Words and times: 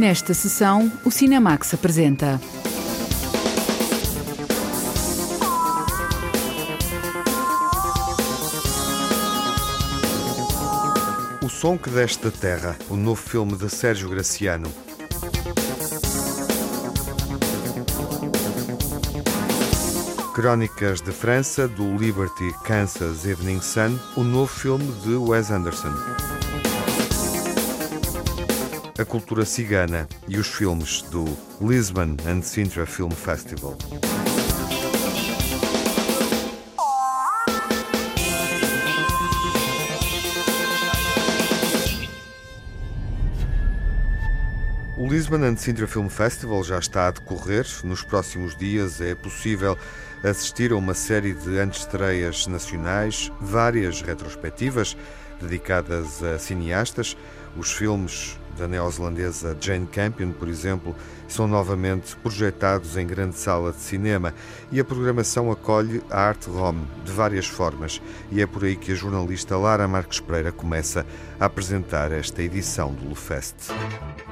Nesta 0.00 0.32
sessão, 0.32 0.90
o 1.04 1.10
Cinemax 1.10 1.74
apresenta. 1.74 2.40
O 11.42 11.50
Som 11.50 11.76
que 11.76 11.90
Deste 11.90 12.24
da 12.24 12.30
Terra, 12.30 12.78
o 12.88 12.96
novo 12.96 13.20
filme 13.20 13.54
de 13.58 13.68
Sérgio 13.68 14.08
Graciano. 14.08 14.72
Crónicas 20.34 21.02
de 21.02 21.12
França, 21.12 21.68
do 21.68 21.98
Liberty 21.98 22.54
Kansas 22.64 23.26
Evening 23.26 23.60
Sun, 23.60 23.98
o 24.16 24.24
novo 24.24 24.50
filme 24.50 24.90
de 25.02 25.14
Wes 25.16 25.50
Anderson. 25.50 25.92
A 29.00 29.04
cultura 29.06 29.46
cigana 29.46 30.06
e 30.28 30.36
os 30.36 30.48
filmes 30.48 31.00
do 31.00 31.24
Lisbon 31.58 32.18
and 32.28 32.42
Sintra 32.42 32.84
Film 32.84 33.08
Festival. 33.08 33.78
O 44.98 45.08
Lisbon 45.08 45.44
and 45.44 45.56
Sintra 45.56 45.86
Film 45.86 46.08
Festival 46.08 46.62
já 46.62 46.78
está 46.78 47.08
a 47.08 47.10
decorrer. 47.10 47.66
Nos 47.82 48.02
próximos 48.02 48.54
dias 48.54 49.00
é 49.00 49.14
possível 49.14 49.78
assistir 50.22 50.72
a 50.72 50.76
uma 50.76 50.92
série 50.92 51.32
de 51.32 51.58
antestreias 51.58 52.46
nacionais, 52.46 53.32
várias 53.40 54.02
retrospectivas 54.02 54.94
dedicadas 55.40 56.22
a 56.22 56.38
cineastas. 56.38 57.16
Os 57.56 57.72
filmes 57.72 58.38
da 58.60 58.68
neozelandesa 58.68 59.56
Jane 59.60 59.86
Campion, 59.90 60.32
por 60.32 60.48
exemplo, 60.48 60.94
são 61.32 61.46
novamente 61.46 62.16
projetados 62.16 62.96
em 62.96 63.06
grande 63.06 63.36
sala 63.36 63.72
de 63.72 63.80
cinema 63.80 64.34
e 64.72 64.80
a 64.80 64.84
programação 64.84 65.50
acolhe 65.50 66.02
a 66.10 66.20
arte 66.20 66.50
rom 66.50 66.76
de 67.04 67.12
várias 67.12 67.46
formas 67.46 68.00
e 68.30 68.40
é 68.40 68.46
por 68.46 68.64
aí 68.64 68.76
que 68.76 68.92
a 68.92 68.94
jornalista 68.94 69.56
Lara 69.56 69.86
Marques 69.86 70.20
Pereira 70.20 70.52
começa 70.52 71.06
a 71.38 71.46
apresentar 71.46 72.12
esta 72.12 72.42
edição 72.42 72.92
do 72.92 73.08
Lufest. 73.08 73.54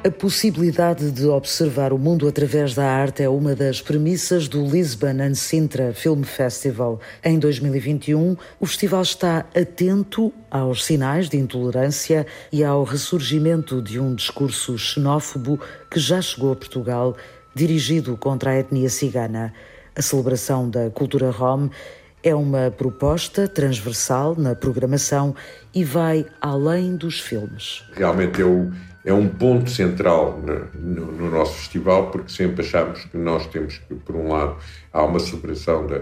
A 0.04 0.10
possibilidade 0.10 1.10
de 1.10 1.26
observar 1.26 1.92
o 1.92 1.98
mundo 1.98 2.28
através 2.28 2.74
da 2.74 2.84
arte 2.84 3.22
é 3.22 3.28
uma 3.28 3.54
das 3.54 3.80
premissas 3.80 4.46
do 4.46 4.64
Lisbon 4.64 5.20
and 5.20 5.34
Sintra 5.34 5.92
Film 5.92 6.22
Festival. 6.22 7.00
Em 7.24 7.38
2021, 7.38 8.36
o 8.60 8.66
festival 8.66 9.02
está 9.02 9.46
atento 9.56 10.32
aos 10.50 10.84
sinais 10.84 11.28
de 11.28 11.36
intolerância 11.36 12.26
e 12.52 12.62
ao 12.62 12.84
ressurgimento 12.84 13.82
de 13.82 13.98
um 13.98 14.14
discurso 14.14 14.78
xenófobo 14.78 15.60
que 15.90 15.98
já 15.98 16.20
chegou 16.20 16.52
a 16.52 16.56
Portugal, 16.56 17.16
dirigido 17.54 18.16
contra 18.16 18.50
a 18.50 18.58
etnia 18.58 18.88
cigana. 18.88 19.52
A 19.96 20.02
celebração 20.02 20.68
da 20.70 20.90
cultura 20.90 21.30
rom 21.30 21.68
é 22.22 22.34
uma 22.34 22.70
proposta 22.70 23.48
transversal 23.48 24.34
na 24.36 24.54
programação 24.54 25.34
e 25.74 25.84
vai 25.84 26.26
além 26.40 26.96
dos 26.96 27.20
filmes. 27.20 27.84
Realmente 27.94 28.40
eu 28.40 28.70
é 29.04 29.12
um 29.12 29.28
ponto 29.28 29.70
central 29.70 30.38
no, 30.38 30.66
no, 30.74 31.12
no, 31.12 31.30
nosso 31.30 31.54
festival, 31.54 32.10
porque 32.10 32.30
sempre 32.30 32.64
achamos 32.64 33.04
que 33.04 33.16
nós 33.16 33.46
temos 33.46 33.78
que, 33.78 33.94
por 33.94 34.14
um 34.14 34.28
lado, 34.28 34.56
há 34.92 35.02
uma 35.02 35.18
celebração 35.18 35.86
da, 35.86 36.00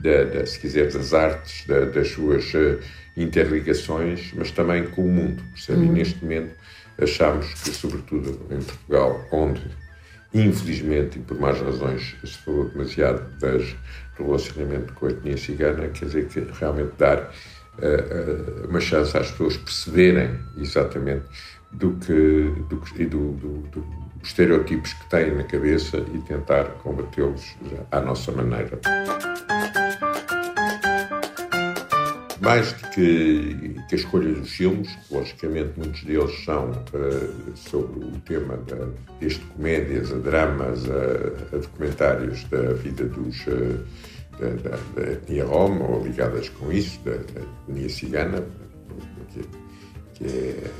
da, 0.00 0.24
da 0.24 0.46
se 0.46 0.58
quiser, 0.58 0.90
das 0.90 1.14
artes, 1.14 1.64
da, 1.66 1.84
das 1.84 2.08
suas 2.08 2.52
uh, 2.54 2.80
interligações, 3.16 4.32
mas 4.34 4.50
também 4.50 4.86
com 4.86 5.02
o 5.02 5.08
mundo. 5.08 5.42
Percebe? 5.52 5.86
Uhum. 5.86 5.92
Neste 5.92 6.22
momento 6.22 6.50
achamos 7.00 7.46
que, 7.54 7.70
sobretudo 7.70 8.40
em 8.50 8.62
Portugal, 8.62 9.24
onde, 9.32 9.62
infelizmente, 10.34 11.18
e 11.18 11.22
por 11.22 11.38
mais 11.38 11.60
razões, 11.60 12.16
se 12.24 12.38
falou 12.38 12.68
demasiado 12.68 13.22
das, 13.38 13.62
do 14.16 14.24
relacionamento 14.24 14.92
com 14.94 15.06
a 15.06 15.10
etnia 15.10 15.36
cigana, 15.36 15.88
quer 15.88 16.06
dizer 16.06 16.26
que 16.26 16.40
realmente 16.58 16.92
dar 16.98 17.18
uh, 17.18 18.64
uh, 18.64 18.68
uma 18.68 18.80
chance 18.80 19.16
às 19.16 19.30
pessoas 19.30 19.56
perceberem 19.56 20.38
exatamente 20.56 21.24
do 21.72 21.92
que, 21.94 22.52
do, 22.68 22.76
do, 23.06 23.32
do, 23.32 23.58
do 23.70 23.86
estereotipos 24.22 24.92
que 24.94 25.10
têm 25.10 25.34
na 25.34 25.44
cabeça 25.44 25.98
e 26.12 26.18
tentar 26.22 26.64
combatê-los 26.82 27.56
à 27.90 28.00
nossa 28.00 28.32
maneira. 28.32 28.80
Mais 32.48 32.72
do 32.72 32.88
que, 32.88 33.76
que 33.90 33.94
a 33.94 33.98
escolha 33.98 34.32
dos 34.32 34.50
filmes, 34.50 34.88
logicamente 35.10 35.72
muitos 35.76 36.02
deles 36.04 36.44
são 36.46 36.70
uh, 36.70 37.54
sobre 37.54 38.06
o 38.06 38.12
tema 38.20 38.56
da, 38.56 38.88
desde 39.20 39.40
comédias 39.40 40.10
a 40.10 40.16
dramas 40.16 40.88
a, 40.88 41.54
a, 41.54 41.58
documentários 41.58 42.44
da 42.44 42.72
vida 42.72 43.04
dos 43.04 43.36
uh, 43.48 43.84
da, 44.40 44.48
da, 44.62 44.78
da, 44.96 45.12
etnia 45.12 45.44
rom 45.44 45.78
ou 45.78 46.02
ligadas 46.02 46.48
com 46.48 46.72
isso, 46.72 46.98
da, 47.04 47.16
da 47.16 47.42
etnia 47.68 47.88
cigana, 47.90 48.42
que, 49.34 49.44
que 50.14 50.24
é 50.24 50.70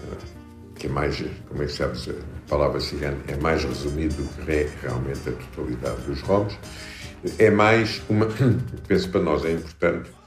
que 0.77 0.87
é 0.87 0.91
mais, 0.91 1.23
como 1.49 1.63
é 1.63 1.67
que 1.67 1.73
sabes, 1.73 2.09
a 2.09 2.49
palavra 2.49 2.81
cigana 2.81 3.19
é 3.27 3.37
mais 3.37 3.63
resumido 3.63 4.15
do 4.15 4.47
que 4.47 4.51
é 4.51 4.71
realmente 4.81 5.29
a 5.29 5.33
totalidade 5.33 6.01
dos 6.07 6.23
romos. 6.23 6.57
É 7.39 7.51
mais 7.51 8.01
uma, 8.09 8.27
penso 8.89 9.11
para 9.11 9.21
nós 9.21 9.45
é 9.45 9.53
importante 9.53 10.18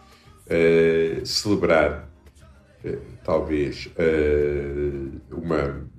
uh, 0.51 1.25
celebrar 1.25 2.09
uh, 2.83 2.99
talvez 3.23 3.89
uh, 3.97 5.21
uma, 5.31 5.89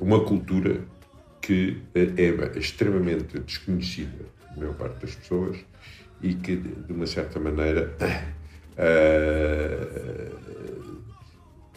uma 0.00 0.24
cultura 0.24 0.80
que 1.40 1.80
é 1.94 2.58
extremamente 2.58 3.38
desconhecida 3.38 4.24
da 4.50 4.56
maior 4.56 4.74
parte 4.74 5.00
das 5.00 5.14
pessoas 5.14 5.58
e 6.20 6.34
que 6.34 6.56
de 6.56 6.92
uma 6.92 7.06
certa 7.06 7.38
maneira 7.38 7.94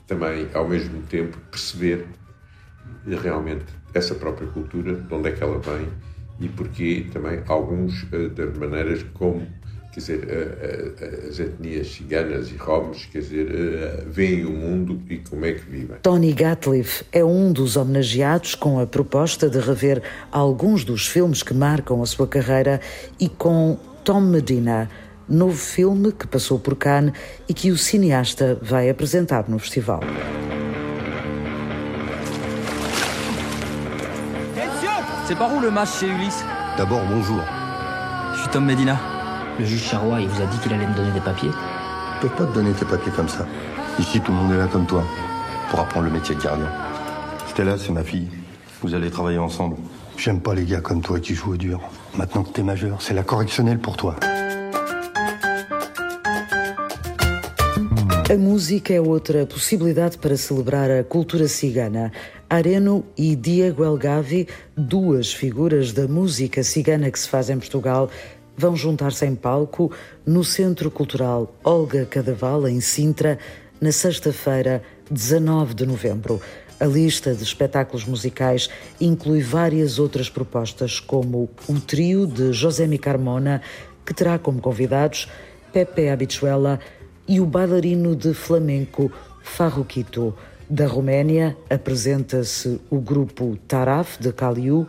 também, 0.08 0.48
ao 0.54 0.68
mesmo 0.68 1.04
tempo, 1.04 1.38
perceber 1.52 2.08
realmente 3.22 3.66
essa 3.94 4.16
própria 4.16 4.48
cultura, 4.48 4.96
de 4.96 5.14
onde 5.14 5.30
é 5.30 5.32
que 5.32 5.44
ela 5.44 5.60
vem 5.60 5.88
e 6.40 6.50
porque 6.50 7.06
também 7.14 7.44
alguns 7.48 8.06
das 8.36 8.58
maneiras 8.58 9.04
como 9.14 9.46
quer 9.92 10.00
dizer, 10.00 11.28
as 11.28 11.40
etnias 11.40 11.88
ciganas 11.88 12.50
e 12.50 12.56
romos, 12.56 13.06
quer 13.12 13.20
dizer, 13.20 14.06
veem 14.08 14.46
o 14.46 14.52
mundo 14.52 15.02
e 15.10 15.18
como 15.18 15.46
é 15.46 15.54
que 15.54 15.70
vivem. 15.70 15.98
Tony 16.02 16.34
Gatliff 16.34 17.04
é 17.12 17.24
um 17.24 17.52
dos 17.52 17.76
homenageados 17.76 18.56
com 18.56 18.80
a 18.80 18.88
proposta 18.88 19.50
de 19.50 19.60
rever 19.60 20.02
alguns 20.32 20.84
dos 20.84 21.08
filmes 21.08 21.44
que 21.44 21.54
marcam 21.54 22.02
a 22.02 22.06
sua 22.06 22.28
carreira 22.28 22.80
e 23.20 23.28
com 23.28 23.78
Tom 24.04 24.22
Medina, 24.22 24.90
novo 25.28 25.58
filme 25.58 26.12
que 26.12 26.28
passou 26.28 26.60
por 26.60 26.76
Cannes 26.76 27.14
e 27.48 27.54
que 27.54 27.72
o 27.72 27.78
cineasta 27.78 28.58
vai 28.62 28.90
apresentar 28.90 29.50
no 29.50 29.60
festival. 29.60 30.02
C'est 35.28 35.38
par 35.38 35.54
où 35.54 35.60
le 35.60 35.70
match 35.70 36.00
chez 36.00 36.08
Ulysse 36.08 36.44
D'abord, 36.76 37.06
bonjour. 37.06 37.44
Je 38.34 38.40
suis 38.40 38.50
Tom 38.50 38.62
Medina. 38.62 39.19
Le 39.60 39.66
juge 39.66 39.84
Charrois, 39.84 40.22
il 40.22 40.30
vous 40.30 40.42
a 40.42 40.46
dit 40.46 40.58
qu'il 40.60 40.72
allait 40.72 40.88
me 40.88 40.96
donner 40.96 41.12
des 41.12 41.20
papiers 41.20 41.50
Je 42.16 42.28
peux 42.28 42.34
pas 42.34 42.46
te 42.46 42.54
donner 42.54 42.72
tes 42.72 42.86
papiers 42.86 43.12
comme 43.14 43.28
ça. 43.28 43.46
Ici, 44.00 44.22
tout 44.22 44.32
le 44.32 44.38
monde 44.38 44.54
est 44.54 44.58
là 44.58 44.68
comme 44.68 44.86
toi, 44.86 45.04
pour 45.70 45.82
apprendre 45.82 46.06
le 46.06 46.14
métier 46.14 46.34
de 46.34 46.42
gardien. 46.42 46.70
Stella, 47.46 47.78
c'est 47.78 47.92
ma 47.92 48.06
fille. 48.06 48.30
Vous 48.82 48.96
allez 48.96 49.12
travailler 49.12 49.38
ensemble. 49.38 49.76
J'aime 50.16 50.40
pas 50.40 50.56
les 50.56 50.64
gars 50.64 50.80
comme 50.80 51.02
toi 51.02 51.20
qui 51.20 51.36
jouent 51.36 51.56
au 51.56 51.58
dur. 51.58 51.82
Maintenant 52.18 52.44
que 52.44 52.54
t'es 52.54 52.64
majeur, 52.64 53.02
c'est 53.02 53.14
la 53.14 53.24
correctionnelle 53.24 53.80
pour 53.80 53.98
toi. 53.98 54.16
A 58.32 58.38
música 58.38 58.94
é 58.94 59.02
outra 59.02 59.44
possibilidade 59.48 60.20
para 60.20 60.38
celebrar 60.38 60.92
a 60.92 61.04
cultura 61.04 61.48
cigana. 61.48 62.12
Areno 62.48 63.04
e 63.18 63.36
Diego 63.36 63.84
Elgavi, 63.84 64.48
duas 64.78 65.34
figuras 65.34 65.94
da 65.94 66.08
música 66.08 66.62
cigana 66.62 67.10
que 67.10 67.20
se 67.20 67.28
faz 67.28 67.50
em 67.50 67.58
Portugal, 67.58 68.08
vão 68.60 68.76
juntar-se 68.76 69.26
em 69.26 69.36
palco 69.36 69.90
no 70.26 70.44
Centro 70.44 70.92
Cultural 70.92 71.56
Olga 71.64 72.06
Cadaval, 72.06 72.68
em 72.68 72.82
Sintra, 72.82 73.40
na 73.80 73.90
sexta-feira, 73.90 74.84
19 75.10 75.74
de 75.74 75.86
novembro. 75.86 76.42
A 76.78 76.86
lista 76.86 77.34
de 77.34 77.42
espetáculos 77.42 78.04
musicais 78.04 78.70
inclui 79.00 79.42
várias 79.42 79.98
outras 79.98 80.30
propostas, 80.30 81.00
como 81.00 81.50
o 81.70 81.80
trio 81.80 82.28
de 82.28 82.52
José 82.52 82.86
Mi 82.86 82.98
Carmona, 82.98 83.62
que 84.06 84.14
terá 84.14 84.38
como 84.38 84.60
convidados 84.60 85.30
Pepe 85.72 86.10
Abituela, 86.10 86.82
e 87.26 87.40
o 87.40 87.46
bailarino 87.46 88.14
de 88.14 88.34
flamenco 88.34 89.10
Farruquito. 89.42 90.36
Da 90.70 90.86
Roménia 90.86 91.56
apresenta-se 91.70 92.82
o 92.90 93.00
grupo 93.00 93.58
Taraf 93.70 94.20
de 94.20 94.34
Caliu, 94.34 94.86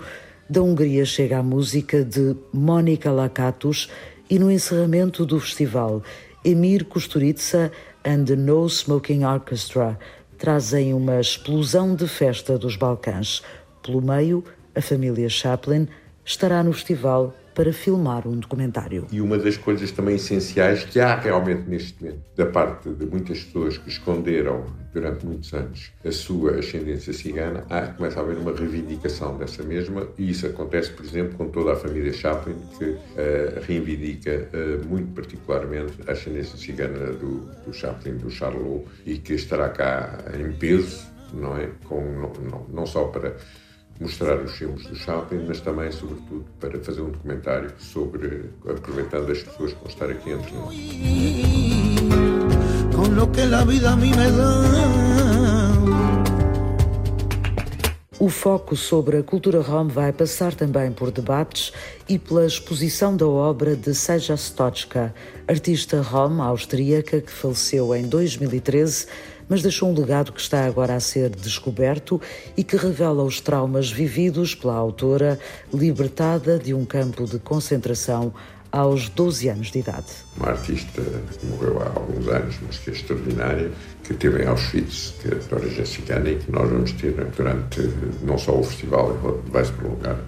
da 0.50 0.61
Hungria 0.61 1.05
chega 1.05 1.38
a 1.38 1.43
música 1.44 2.05
de 2.05 2.35
Mónica 2.52 3.12
Lakatos 3.12 3.88
e 4.29 4.37
no 4.37 4.50
encerramento 4.50 5.25
do 5.25 5.38
festival, 5.38 6.02
Emir 6.44 6.87
Kusturica 6.87 7.70
and 8.05 8.25
the 8.25 8.35
No 8.35 8.69
Smoking 8.69 9.25
Orchestra 9.25 9.97
trazem 10.37 10.93
uma 10.93 11.20
explosão 11.20 11.94
de 11.94 12.08
festa 12.08 12.58
dos 12.58 12.75
Balcãs. 12.75 13.43
Pelo 13.81 14.02
meio, 14.02 14.43
a 14.75 14.82
família 14.82 15.29
Chaplin 15.29 15.87
estará 16.25 16.64
no 16.64 16.73
festival 16.73 17.32
para 17.55 17.73
filmar 17.73 18.26
um 18.26 18.37
documentário. 18.37 19.06
E 19.12 19.20
uma 19.20 19.38
das 19.38 19.56
coisas 19.56 19.93
também 19.93 20.17
essenciais 20.17 20.82
que 20.82 20.99
há 20.99 21.14
realmente 21.14 21.69
neste 21.69 22.03
momento, 22.03 22.23
da 22.37 22.46
parte 22.46 22.91
de 22.91 23.06
muitas 23.06 23.44
pessoas 23.44 23.79
que 23.79 23.88
esconderam 23.88 24.64
durante 24.92 25.25
muitos 25.26 25.52
anos 25.52 25.92
a 26.04 26.12
sua 26.12 26.58
ascendência 26.58 27.12
cigana, 27.12 27.64
há, 27.69 27.88
começa 27.88 28.20
a 28.20 28.22
haver 28.22 28.38
uma 28.38 28.52
reivindicação 28.52 29.37
dessa 29.37 29.62
mesma, 29.62 30.08
e 30.19 30.31
isso 30.31 30.46
acontece, 30.46 30.90
por 30.92 31.04
exemplo, 31.04 31.37
com 31.37 31.48
toda 31.48 31.72
a 31.72 31.76
família 31.76 32.12
Chaplin, 32.12 32.56
que 32.78 32.84
uh, 32.84 32.98
reivindica 33.66 34.48
uh, 34.52 34.87
muito 34.88 35.12
particularmente 35.14 35.94
a 36.06 36.12
ascendência 36.12 36.56
cigana 36.58 37.12
do, 37.12 37.40
do 37.64 37.72
Chaplin, 37.72 38.16
do 38.16 38.31
Charlot, 38.31 38.84
e 39.06 39.19
que 39.19 39.34
estará 39.34 39.69
cá 39.69 40.19
em 40.38 40.52
peso, 40.52 41.06
não 41.32 41.56
é? 41.56 41.69
Com, 41.84 42.00
não, 42.00 42.32
não, 42.50 42.66
não 42.69 42.86
só 42.86 43.04
para 43.04 43.36
mostrar 44.00 44.40
os 44.40 44.52
filmes 44.52 44.86
do 44.86 44.96
Chaplin, 44.96 45.44
mas 45.46 45.60
também, 45.60 45.93
sobretudo, 45.93 46.44
para 46.58 46.78
fazer 46.81 47.02
um 47.02 47.10
documentário 47.10 47.70
sobre, 47.78 48.50
aproveitando 48.66 49.31
as 49.31 49.43
pessoas 49.43 49.72
que 49.75 49.78
vão 49.78 49.88
estar 49.88 50.10
aqui 50.10 50.31
entre 50.31 50.52
nós. 50.54 51.89
O 58.19 58.28
foco 58.28 58.76
sobre 58.76 59.19
a 59.19 59.22
cultura 59.22 59.61
rom 59.61 59.88
vai 59.88 60.12
passar 60.12 60.55
também 60.55 60.90
por 60.93 61.11
debates 61.11 61.72
e 62.08 62.19
pela 62.19 62.46
exposição 62.46 63.17
da 63.17 63.26
obra 63.26 63.76
de 63.76 63.94
Seja 63.94 64.34
Stochka, 64.34 65.14
artista 65.49 66.00
rom 66.00 66.43
austríaca 66.43 67.20
que 67.20 67.31
faleceu 67.31 67.94
em 67.94 68.02
2013 68.08 69.06
mas 69.50 69.62
deixou 69.62 69.90
um 69.90 69.94
legado 69.94 70.32
que 70.32 70.40
está 70.40 70.64
agora 70.64 70.94
a 70.94 71.00
ser 71.00 71.28
descoberto 71.31 72.20
e 72.56 72.62
que 72.62 72.76
revela 72.76 73.25
os 73.25 73.40
traumas 73.40 73.90
vividos 73.90 74.55
pela 74.55 74.76
autora, 74.76 75.40
libertada 75.75 76.56
de 76.56 76.72
um 76.72 76.84
campo 76.84 77.25
de 77.26 77.40
concentração 77.40 78.32
aos 78.72 79.08
12 79.08 79.49
anos 79.49 79.70
de 79.70 79.78
idade. 79.81 80.06
Uma 80.37 80.50
artista 80.50 81.02
que 81.02 81.46
morreu 81.46 81.81
há 81.82 81.87
alguns 81.87 82.28
anos, 82.28 82.56
mas 82.67 82.78
que 82.78 82.90
é 82.90 82.93
extraordinária, 82.93 83.70
que 84.05 84.14
teve 84.14 84.43
em 84.43 84.46
Auschwitz, 84.46 85.14
que 85.20 85.28
é 85.28 85.34
de 85.34 85.55
origem 85.55 85.84
cigana 85.84 86.31
e 86.31 86.37
que 86.37 86.50
nós 86.50 86.69
vamos 86.69 86.93
ter 86.93 87.12
durante 87.37 87.81
não 88.22 88.38
só 88.38 88.58
o 88.58 88.62
festival, 88.62 89.43
vai 89.50 89.64
se 89.64 89.72
prolongar 89.72 90.19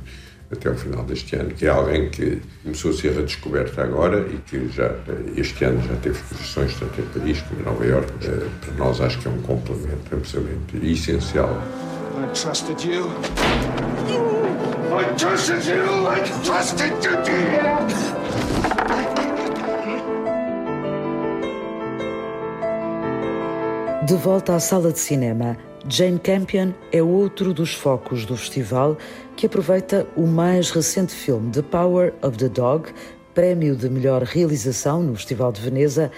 até 0.53 0.69
ao 0.69 0.75
final 0.75 1.03
deste 1.05 1.35
ano, 1.35 1.51
que 1.51 1.67
é 1.67 1.71
alguém 1.71 2.11
que 2.11 2.41
começou 2.63 2.91
a 2.91 2.95
ser 2.95 3.13
redescoberta 3.13 3.83
agora 3.83 4.21
e 4.21 4.37
que 4.37 4.69
já 4.69 4.91
este 5.35 5.65
ano 5.65 5.81
já 5.83 5.97
teve 5.97 6.19
exposições 6.19 6.75
tanto 6.79 7.01
em 7.01 7.05
Paris 7.07 7.41
como 7.43 7.61
em 7.61 7.65
Nova 7.65 7.87
Iorque. 7.87 8.13
Eh, 8.27 8.49
para 8.61 8.75
nós 8.75 9.01
acho 9.01 9.19
que 9.19 9.29
é 9.29 9.31
um 9.31 9.41
complemento 9.43 10.15
absolutamente 10.15 10.77
essencial. 10.87 11.51
I 12.23 12.27
trusted 12.35 12.87
you. 12.87 13.09
I 14.95 15.05
trusted 15.17 15.67
you. 15.67 16.07
I 16.07 16.21
trusted 16.45 16.93
you. 17.03 18.22
De 24.07 24.17
volta 24.17 24.57
à 24.57 24.59
sala 24.59 24.91
de 24.91 24.99
cinema, 24.99 25.57
Jane 25.89 26.19
Campion 26.19 26.73
é 26.91 27.01
outro 27.01 27.55
dos 27.55 27.73
focos 27.73 28.27
do 28.27 28.37
festival 28.37 28.99
que 29.37 29.47
aproveita 29.47 30.05
o 30.17 30.27
mais 30.27 30.73
recente 30.73 31.15
filme 31.15 31.53
The 31.53 31.63
Power 31.63 32.13
of 32.21 32.37
the 32.37 32.49
Dog, 32.49 32.93
prémio 33.33 33.77
de 33.77 33.89
melhor 33.89 34.25
realização 34.25 35.05
no 35.05 35.15
Festival 35.15 35.53
de 35.53 35.61
Veneza, 35.61 36.11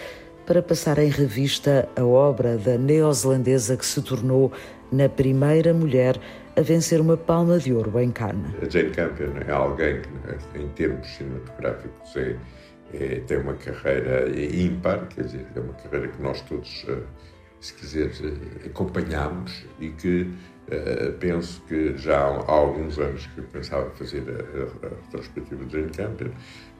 para 0.46 0.62
passar 0.62 0.98
em 0.98 1.10
revista 1.10 1.86
a 1.94 2.02
obra 2.02 2.56
da 2.56 2.78
neozelandesa 2.78 3.76
que 3.76 3.84
se 3.84 4.00
tornou 4.00 4.50
na 4.90 5.06
primeira 5.06 5.74
mulher 5.74 6.18
a 6.56 6.62
vencer 6.62 7.02
uma 7.02 7.18
palma 7.18 7.58
de 7.58 7.74
ouro 7.74 8.00
em 8.00 8.10
Cannes. 8.10 8.50
A 8.62 8.68
Jane 8.68 8.92
Campion 8.92 9.32
é 9.46 9.52
alguém 9.52 10.00
que, 10.00 10.58
em 10.58 10.68
termos 10.68 11.06
cinematográficos, 11.06 12.16
é, 12.16 12.36
é, 12.94 13.20
tem 13.26 13.36
uma 13.36 13.54
carreira 13.54 14.26
ímpar, 14.30 15.06
quer 15.08 15.24
dizer, 15.24 15.46
é 15.54 15.60
uma 15.60 15.74
carreira 15.74 16.08
que 16.08 16.22
nós 16.22 16.40
todos 16.42 16.86
eh, 16.88 16.98
se 17.64 17.72
quiser, 17.72 18.10
eh, 18.22 18.66
acompanhámos 18.66 19.64
e 19.80 19.88
que 19.88 20.22
uh, 20.22 21.12
penso 21.18 21.62
que 21.66 21.96
já 21.96 22.18
há, 22.18 22.50
alguns 22.52 22.98
anos 22.98 23.26
que 23.28 23.38
eu 23.38 23.44
pensava 23.44 23.88
fazer 23.92 24.22
a, 24.28 24.86
a, 24.86 24.90
retrospectiva 24.90 25.64
de 25.64 25.72
Jane 25.72 25.90
Campion. 25.90 26.28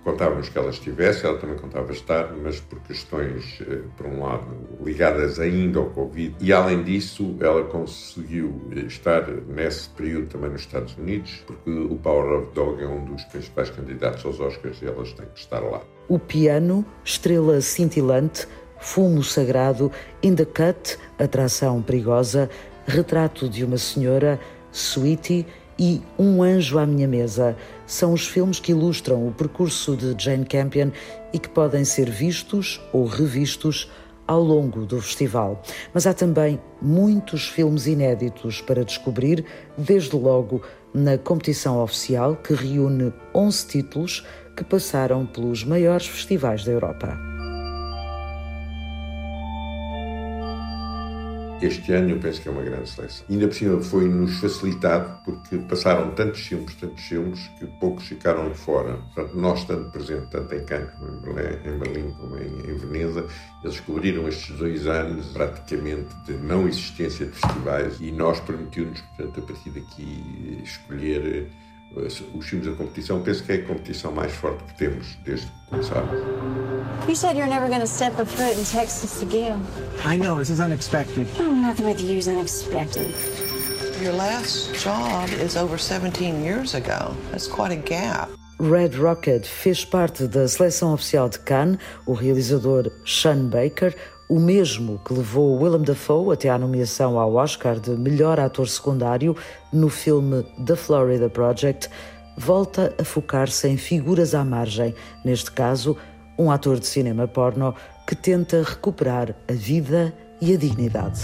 Contávamos 0.04 0.50
que 0.50 0.58
ela 0.58 0.69
estivesse, 0.69 1.25
ela 1.25 1.38
também 1.38 1.56
contava 1.56 1.90
estar, 1.90 2.31
mas 2.36 2.60
por 2.60 2.78
questões, 2.81 3.60
uh, 3.60 3.88
por 3.96 4.04
um 4.04 4.22
lado, 4.22 4.46
ligadas 4.84 5.40
ainda 5.40 5.78
ao 5.78 5.86
Covid, 5.86 6.36
e 6.38 6.52
além 6.52 6.82
disso, 6.82 7.34
ela 7.40 7.64
conseguiu 7.64 8.69
estar 8.86 9.26
nesse 9.48 9.88
período 9.88 10.26
também 10.26 10.50
nos 10.50 10.60
Estados 10.60 10.94
Unidos, 10.98 11.42
porque 11.46 11.70
o 11.70 11.96
Power 11.96 12.40
of 12.40 12.52
Dog 12.52 12.82
é 12.82 12.86
um 12.86 13.06
dos 13.06 13.25
principais 13.25 13.70
candidatos 13.70 14.22
aos 14.26 14.38
Oscars 14.38 14.82
e 14.82 14.86
elas 14.86 15.14
têm 15.14 15.25
que 15.28 15.40
estar 15.40 15.60
lá. 15.60 15.81
O 16.06 16.19
piano, 16.19 16.84
estrela 17.02 17.62
cintilante, 17.62 18.46
Fumo 18.84 19.25
Sagrado, 19.25 19.90
In 20.22 20.34
the 20.34 20.44
Cut, 20.44 20.98
Atração 21.19 21.81
Perigosa, 21.81 22.50
Retrato 22.86 23.48
de 23.48 23.64
uma 23.64 23.78
Senhora, 23.78 24.38
Sweetie 24.70 25.46
e 25.78 26.02
Um 26.19 26.42
Anjo 26.42 26.78
à 26.78 26.84
Minha 26.84 27.08
Mesa. 27.08 27.56
São 27.86 28.12
os 28.12 28.28
filmes 28.28 28.60
que 28.60 28.72
ilustram 28.72 29.26
o 29.26 29.32
percurso 29.32 29.96
de 29.96 30.14
Jane 30.22 30.44
Campion 30.44 30.90
e 31.32 31.38
que 31.38 31.48
podem 31.48 31.82
ser 31.82 32.10
vistos 32.10 32.78
ou 32.92 33.06
revistos 33.06 33.90
ao 34.28 34.42
longo 34.42 34.84
do 34.84 35.00
festival. 35.00 35.62
Mas 35.94 36.06
há 36.06 36.12
também 36.12 36.60
muitos 36.81 37.48
filmes 37.48 37.86
inéditos 37.86 38.60
para 38.60 38.84
descobrir, 38.84 39.46
desde 39.78 40.14
logo 40.14 40.60
na 40.92 41.16
competição 41.16 41.82
oficial 41.82 42.36
que 42.36 42.52
reúne 42.52 43.14
11 43.34 43.66
títulos 43.66 44.26
que 44.54 44.62
passaram 44.62 45.25
pelos 45.25 45.64
maiores 45.64 46.06
festivais 46.06 46.64
da 46.64 46.72
Europa. 46.72 47.33
Este 51.64 51.93
ano 51.94 52.11
eu 52.11 52.19
penso 52.19 52.43
que 52.43 52.49
é 52.49 52.52
uma 52.52 52.62
grande 52.62 52.90
seleção. 52.90 53.25
Ainda 53.31 53.49
por 53.49 53.55
cima 53.55 53.81
foi-nos 53.81 54.38
facilitado 54.38 55.19
porque 55.25 55.56
passaram 55.56 56.11
tantos 56.11 56.40
filmes, 56.40 56.75
tantos 56.75 57.02
filmes, 57.02 57.49
que 57.58 57.66
poucos 57.81 58.05
ficaram 58.05 58.50
de 58.50 58.58
fora. 58.58 58.99
Portanto, 59.14 59.34
nós 59.34 59.61
estando 59.61 59.90
presente 59.90 60.26
tanto 60.31 60.55
em 60.55 60.62
Cannes 60.66 60.90
como 60.99 61.11
em 61.11 61.20
Berlim, 61.20 61.56
em 61.64 61.78
Berlim 61.78 62.11
como 62.20 62.37
em, 62.37 62.70
em 62.70 62.76
Veneza, 62.76 63.20
eles 63.62 63.76
descobriram 63.76 64.28
estes 64.28 64.55
dois 64.58 64.87
anos 64.87 65.28
praticamente 65.28 66.15
de 66.27 66.34
não 66.34 66.69
existência 66.69 67.24
de 67.24 67.32
festivais 67.32 67.96
e 67.98 68.12
nós 68.12 68.39
permitiu-nos, 68.41 69.00
portanto, 69.00 69.41
a 69.41 69.46
partir 69.46 69.70
daqui 69.70 70.60
escolher 70.62 71.48
os 71.96 72.46
filmes 72.46 72.67
da 72.67 72.74
competição, 72.74 73.22
penso 73.22 73.44
que 73.44 73.53
é 73.53 73.55
a 73.56 73.63
competição 73.63 74.13
mais 74.13 74.32
forte 74.32 74.65
que 74.65 74.79
temos 74.79 75.17
desde 75.24 75.46
que 75.46 75.53
começámos. 75.70 76.20
You 77.08 77.15
said 77.15 77.36
you're 77.36 77.48
never 77.48 77.69
going 77.69 77.81
to 77.81 77.86
step 77.86 78.19
a 78.20 78.24
foot 78.24 78.58
in 78.58 78.65
Texas 78.65 79.22
again. 79.22 79.60
I 80.05 80.17
know, 80.17 80.39
this 80.39 80.51
is 80.51 80.60
unexpected. 80.60 81.27
Oh, 81.39 81.53
nothing 81.53 81.86
with 81.86 82.01
you 82.01 82.19
is 82.19 82.29
unexpected. 82.29 83.15
Your 84.03 84.13
last 84.13 84.74
job 84.74 85.29
is 85.41 85.56
over 85.56 85.79
17 85.79 86.43
years 86.43 86.74
ago. 86.74 87.15
That's 87.31 87.46
quite 87.46 87.72
a 87.72 87.77
gap. 87.77 88.29
Red 88.58 88.96
Rocket 88.96 89.44
fez 89.44 89.84
parte 89.84 90.27
da 90.27 90.46
seleção 90.46 90.94
oficial 90.94 91.29
de 91.29 91.39
Cannes. 91.41 91.79
O 92.06 92.13
realizador 92.13 92.91
Sean 93.05 93.48
Baker 93.48 93.94
o 94.34 94.41
mesmo 94.41 94.98
que 94.98 95.14
levou 95.14 95.62
Willem 95.62 95.82
Dafoe 95.82 96.34
até 96.34 96.50
à 96.50 96.58
nomeação 96.58 97.20
ao 97.20 97.36
Oscar 97.36 97.79
de 97.79 97.91
melhor 97.91 98.41
ator 98.41 98.67
secundário 98.67 99.36
no 99.72 99.88
filme 99.88 100.43
The 100.67 100.74
Florida 100.74 101.29
Project, 101.31 101.88
volta 102.36 102.93
a 103.00 103.05
focar-se 103.05 103.69
em 103.69 103.76
figuras 103.76 104.34
à 104.34 104.44
margem, 104.44 104.93
neste 105.24 105.53
caso, 105.53 105.96
um 106.36 106.50
ator 106.50 106.81
de 106.81 106.86
cinema 106.88 107.29
porno 107.29 107.76
que 108.08 108.17
tenta 108.17 108.60
recuperar 108.60 109.36
a 109.48 109.53
vida 109.53 110.12
e 110.41 110.53
a 110.53 110.56
dignidade. 110.56 111.20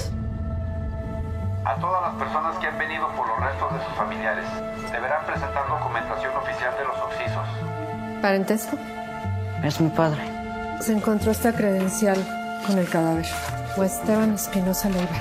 A 1.65 1.75
todas 1.81 2.05
as 2.05 2.15
pessoas 2.15 2.59
que 2.59 2.67
han 2.69 2.79
venido 2.79 3.07
por 3.17 3.27
los 3.27 3.41
restos 3.41 3.73
de 3.73 3.85
sus 3.87 3.95
familiares, 3.97 4.47
deberán 4.93 5.27
presentar 5.27 5.69
documentación 5.69 6.37
oficial 6.37 6.73
de 6.79 6.85
los 6.85 6.97
occisos. 6.97 8.23
¿Parentesco? 8.23 8.79
Es 9.65 9.81
mi 9.81 9.91
padre. 9.91 10.23
Se 10.81 10.93
encontró 10.93 11.33
esta 11.33 11.53
credencial 11.53 12.40
com 12.67 12.73
o 12.73 12.87
cadáver. 12.87 13.27
O 13.77 13.85
Esteban 13.85 14.35
Espinosa 14.35 14.89
Leiva. 14.89 15.15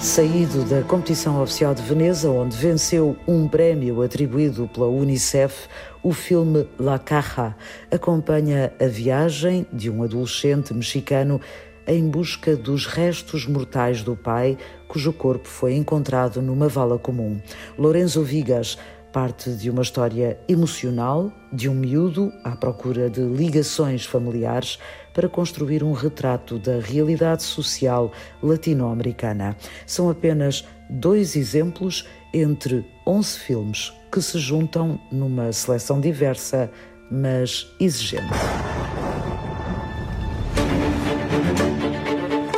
Saído 0.00 0.64
da 0.64 0.82
competição 0.82 1.40
oficial 1.42 1.74
de 1.74 1.82
Veneza, 1.82 2.30
onde 2.30 2.56
venceu 2.56 3.16
um 3.26 3.48
prémio 3.48 4.02
atribuído 4.02 4.68
pela 4.68 4.86
Unicef, 4.86 5.68
o 6.02 6.12
filme 6.12 6.68
La 6.78 6.98
Caja 6.98 7.54
acompanha 7.90 8.72
a 8.80 8.86
viagem 8.86 9.66
de 9.72 9.88
um 9.88 10.02
adolescente 10.02 10.74
mexicano 10.74 11.40
em 11.86 12.08
busca 12.08 12.56
dos 12.56 12.86
restos 12.86 13.46
mortais 13.46 14.02
do 14.02 14.16
pai, 14.16 14.58
cujo 14.88 15.12
corpo 15.12 15.48
foi 15.48 15.74
encontrado 15.74 16.42
numa 16.42 16.68
vala 16.68 16.98
comum. 16.98 17.40
Lorenzo 17.78 18.22
Vigas 18.22 18.78
parte 19.14 19.50
de 19.50 19.70
uma 19.70 19.82
história 19.82 20.36
emocional 20.48 21.30
de 21.52 21.68
um 21.68 21.74
miúdo 21.74 22.32
à 22.42 22.56
procura 22.56 23.08
de 23.08 23.20
ligações 23.20 24.04
familiares 24.04 24.80
para 25.14 25.28
construir 25.28 25.82
um 25.84 25.92
retrato 25.92 26.58
da 26.58 26.78
realidade 26.80 27.44
social 27.44 28.12
latino-americana. 28.42 29.56
São 29.86 30.10
apenas 30.10 30.66
dois 30.90 31.36
exemplos 31.36 32.06
entre 32.34 32.84
11 33.06 33.38
filmes 33.38 33.92
que 34.10 34.20
se 34.20 34.38
juntam 34.38 35.00
numa 35.10 35.52
seleção 35.52 36.00
diversa, 36.00 36.70
mas 37.10 37.66
exigente. 37.80 38.26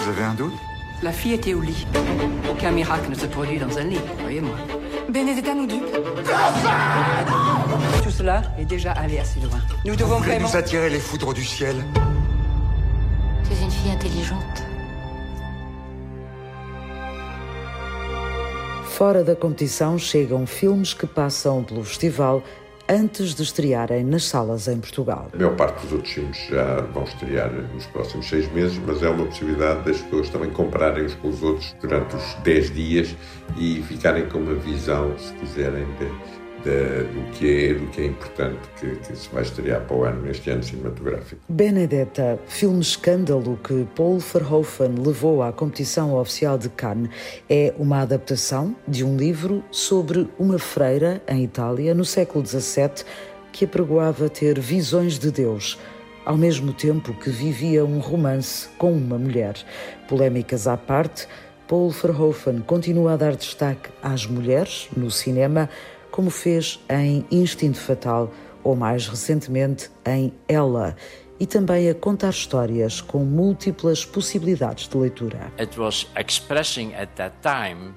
Vous 0.00 0.08
avez 0.08 0.22
un 0.25 0.34
doute 0.34 0.54
La 1.02 1.12
fille 1.12 1.34
était 1.34 1.52
au 1.54 1.60
lit. 1.60 1.86
Aucun 2.50 2.72
miracle 2.72 3.10
ne 3.10 3.14
se 3.14 3.26
produit 3.26 3.58
dans 3.58 3.76
un 3.76 3.84
lit, 3.84 4.00
croyez-moi. 4.18 4.56
Benedetta 5.10 5.54
nous 5.54 5.66
dupe. 5.66 5.84
Tout 8.02 8.10
cela 8.10 8.42
est 8.58 8.64
déjà 8.64 8.92
allé 8.92 9.18
assez 9.18 9.40
loin. 9.40 9.60
Nous 9.84 9.94
devons 9.94 10.16
Vous 10.16 10.25
vraiment... 10.25 10.48
nous 10.48 10.56
attirer 10.56 10.88
les 10.88 10.98
foudres 11.00 11.34
du 11.34 11.44
ciel 11.44 11.76
Tu 13.47 13.53
es 13.53 13.62
une 13.62 13.71
fille 13.71 13.93
intelligente. 13.93 14.62
Fora 18.85 19.23
da 19.23 19.37
competição 19.37 19.97
chegam 19.99 20.47
filmes 20.47 20.93
que 20.93 21.07
passam 21.07 21.62
pelo 21.62 21.85
festival 21.85 22.43
antes 22.88 23.35
de 23.35 23.43
estrearem 23.43 24.03
nas 24.05 24.25
salas 24.25 24.67
em 24.67 24.81
Portugal. 24.81 25.29
A 25.33 25.37
maior 25.37 25.55
parte 25.55 25.83
dos 25.83 25.93
outros 25.93 26.12
filmes 26.12 26.37
já 26.49 26.81
vão 26.93 27.05
estrear 27.05 27.53
nos 27.53 27.87
próximos 27.87 28.29
seis 28.29 28.50
meses, 28.53 28.81
mas 28.85 29.03
é 29.03 29.09
uma 29.09 29.26
possibilidade 29.26 29.83
das 29.83 30.00
pessoas 30.00 30.29
também 30.29 30.50
compararem 30.50 31.05
uns 31.05 31.15
com 31.15 31.29
os 31.29 31.43
outros 31.43 31.75
durante 31.81 32.17
os 32.17 32.35
dez 32.43 32.75
dias 32.75 33.15
e 33.57 33.83
ficarem 33.83 34.29
com 34.29 34.38
uma 34.38 34.55
visão, 34.55 35.17
se 35.19 35.33
quiserem, 35.35 35.87
de, 35.99 36.46
do, 36.70 37.30
que 37.32 37.66
é, 37.66 37.75
do 37.75 37.87
que 37.87 38.00
é 38.00 38.06
importante 38.06 38.61
que, 38.78 38.96
que 38.96 39.16
se 39.16 39.28
vai 39.30 39.42
estrear 39.42 39.82
para 39.82 39.96
o 39.96 40.04
ano, 40.04 40.23
neste 40.23 40.50
ano 40.50 40.62
cinematográfico. 40.62 41.40
Benedetta, 41.49 42.38
filme 42.46 42.80
escândalo 42.80 43.58
que 43.62 43.87
Paul 43.94 44.18
Verhoeven 44.18 44.94
levou 45.04 45.42
à 45.42 45.52
competição 45.52 46.14
oficial 46.14 46.58
de 46.58 46.68
Cannes, 46.68 47.11
é 47.49 47.73
uma 47.78 48.00
adaptação 48.00 48.75
de 48.87 49.04
um 49.04 49.16
livro 49.16 49.62
sobre 49.70 50.28
uma 50.38 50.58
freira 50.58 51.23
em 51.28 51.44
Itália 51.44 51.94
no 51.94 52.04
século 52.04 52.44
XVII 52.44 53.04
que 53.52 53.64
apregoava 53.64 54.28
ter 54.28 54.58
visões 54.61 55.18
de 55.18 55.30
Deus, 55.30 55.78
ao 56.25 56.37
mesmo 56.37 56.73
tempo 56.73 57.14
que 57.14 57.30
vivia 57.30 57.85
um 57.85 58.00
romance 58.00 58.68
com 58.76 58.92
uma 58.92 59.16
mulher. 59.16 59.54
Polémicas 60.08 60.66
à 60.66 60.76
parte, 60.76 61.26
Paul 61.68 61.90
Verhoeven 61.90 62.61
continua 62.61 63.14
a 63.14 63.16
dar 63.16 63.35
destaque 63.35 63.90
às 64.02 64.26
mulheres 64.26 64.88
no 64.96 65.11
cinema, 65.11 65.68
como 66.16 66.30
fez 66.30 66.80
em 66.88 67.26
Instinto 67.30 67.78
Fatal 67.78 68.32
ou 68.64 68.75
mais 68.75 69.06
recentemente 69.06 69.90
em 70.06 70.32
Ela, 70.49 70.96
e 71.38 71.46
também 71.46 71.90
a 71.90 71.94
contar 71.94 72.30
histórias 72.30 73.02
com 73.02 73.18
múltiplas 73.18 74.02
possibilidades 74.02 74.88
de 74.88 74.96
leitura. 74.96 75.52
It 75.61 75.78
was 75.78 76.06
expressing 76.18 76.94
at 76.94 77.11
that 77.16 77.37
time 77.42 77.92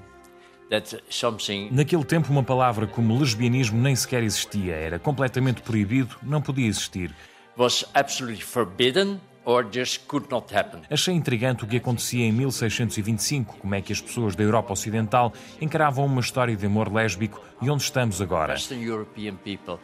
something 1.09 1.69
Naquele 1.71 2.03
tempo, 2.03 2.29
uma 2.29 2.43
palavra 2.43 2.85
como 2.85 3.17
lesbianismo 3.17 3.81
nem 3.81 3.95
sequer 3.95 4.21
existia. 4.21 4.75
Era 4.75 4.99
completamente 4.99 5.61
proibido, 5.61 6.17
não 6.21 6.41
podia 6.41 6.67
existir. 6.67 7.15
was 7.57 7.85
absolutely 7.93 8.41
forbidden 8.41 9.19
or 9.49 9.65
just 9.71 10.05
could 10.07 10.29
not 10.29 10.53
happen. 10.53 10.81
Achei 10.91 11.15
intrigante 11.15 11.63
o 11.63 11.67
que 11.67 11.77
acontecia 11.77 12.23
em 12.23 12.31
1625, 12.31 13.57
como 13.57 13.73
é 13.73 13.81
que 13.81 13.91
as 13.91 13.99
pessoas 13.99 14.35
da 14.35 14.43
Europa 14.43 14.73
Ocidental 14.73 15.33
encaravam 15.59 16.05
uma 16.05 16.21
história 16.21 16.55
de 16.55 16.67
amor 16.67 16.93
lésbico 16.93 17.41
e 17.59 17.67
onde 17.67 17.81
estamos 17.81 18.21
agora. 18.21 18.53
Uh, 18.55 19.75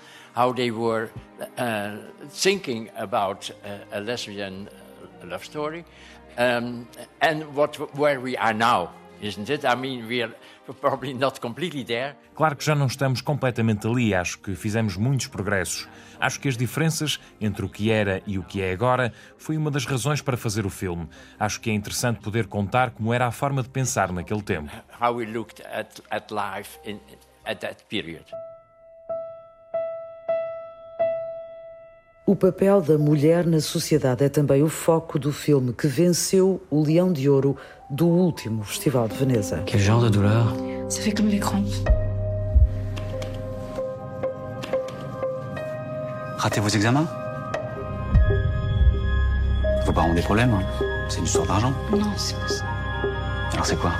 uh, 3.49 3.95
a 3.95 3.99
lesbian 3.99 4.67
uh, 4.67 5.25
love 5.25 5.43
story, 5.43 5.83
um, 6.37 6.85
and 7.21 7.43
what 7.55 7.77
where 7.97 8.19
we 8.19 8.37
are 8.37 8.53
now, 8.53 8.91
isn't 9.25 9.49
it? 9.49 9.65
I 9.65 9.75
mean, 9.75 10.07
we 10.07 10.23
are 10.23 10.33
probably 10.81 11.13
not 11.13 11.39
completely 11.39 11.83
there. 11.83 12.15
Claro 12.35 12.55
que 12.55 12.63
já 12.63 12.75
não 12.75 12.87
estamos 12.87 13.21
completamente 13.21 13.87
ali, 13.87 14.13
acho 14.13 14.39
que 14.39 14.55
fizemos 14.55 14.95
muitos 14.97 15.27
progressos. 15.27 15.87
Acho 16.19 16.39
que 16.39 16.47
as 16.47 16.55
diferenças 16.55 17.19
entre 17.41 17.65
o 17.65 17.69
que 17.69 17.91
era 17.91 18.21
e 18.25 18.37
o 18.37 18.43
que 18.43 18.61
é 18.61 18.71
agora 18.71 19.11
foi 19.37 19.57
uma 19.57 19.69
das 19.69 19.85
razões 19.85 20.21
para 20.21 20.37
fazer 20.37 20.65
o 20.65 20.69
filme. 20.69 21.09
Acho 21.39 21.59
que 21.59 21.69
é 21.69 21.73
interessante 21.73 22.19
poder 22.21 22.47
contar 22.47 22.91
como 22.91 23.13
era 23.13 23.27
a 23.27 23.31
forma 23.31 23.61
de 23.61 23.69
pensar 23.69 24.11
naquele 24.11 24.41
tempo. 24.41 24.71
How 25.01 25.15
we 25.15 25.25
looked 25.25 25.61
at 25.65 25.99
at 26.09 26.31
life 26.31 26.79
in 26.85 26.99
at 27.45 27.59
that 27.59 27.83
period. 27.89 28.25
O 32.27 32.35
papel 32.35 32.81
da 32.81 32.97
mulher 32.97 33.45
na 33.45 33.59
sociedade 33.59 34.23
é 34.23 34.29
também 34.29 34.63
o 34.63 34.67
foco 34.67 35.19
do 35.19 35.31
filme 35.31 35.71
que 35.73 35.85
venceu 35.85 36.59
o 36.71 36.81
Leão 36.81 37.13
de 37.13 37.29
Ouro 37.29 37.55
do 37.87 38.07
último 38.07 38.63
Festival 38.63 39.07
de 39.07 39.15
Veneza. 39.15 39.61
Quel 39.67 39.79
genre 39.79 40.05
de 40.05 40.09
douleur 40.09 40.51
Ça 40.89 41.01
fait 41.01 41.11
comme 41.11 41.27
les 41.27 41.39
crampes. 41.39 41.87
Ratez 46.37 46.59
vos 46.59 46.69
examens 46.69 47.07
Vos 49.85 49.93
parents 49.93 50.09
ont 50.09 50.15
des 50.15 50.23
problèmes 50.23 50.51
hein 50.51 50.63
C'est 51.09 51.19
une 51.19 51.25
histoire 51.25 51.45
d'argent. 51.45 51.73
Non, 51.91 52.11
c'est 52.17 52.39
pas 52.39 52.47
ça. 52.47 52.65
Alors 53.53 53.65
c'est 53.67 53.79
quoi 53.79 53.91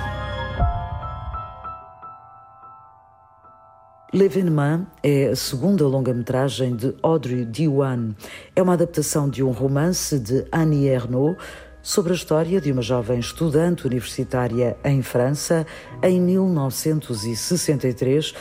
L'Événement 4.14 4.86
é 5.02 5.26
a 5.26 5.34
segunda 5.34 5.84
longa-metragem 5.84 6.76
de 6.76 6.94
Audrey 7.02 7.44
Diwan. 7.44 8.14
É 8.54 8.62
uma 8.62 8.74
adaptação 8.74 9.28
de 9.28 9.42
um 9.42 9.50
romance 9.50 10.20
de 10.20 10.44
Annie 10.52 10.86
Ernaux 10.86 11.36
sobre 11.82 12.12
a 12.12 12.14
história 12.14 12.60
de 12.60 12.70
uma 12.70 12.82
jovem 12.82 13.18
estudante 13.18 13.84
universitária 13.84 14.76
em 14.84 15.02
França 15.02 15.66
em 16.00 16.20
1963 16.20 18.32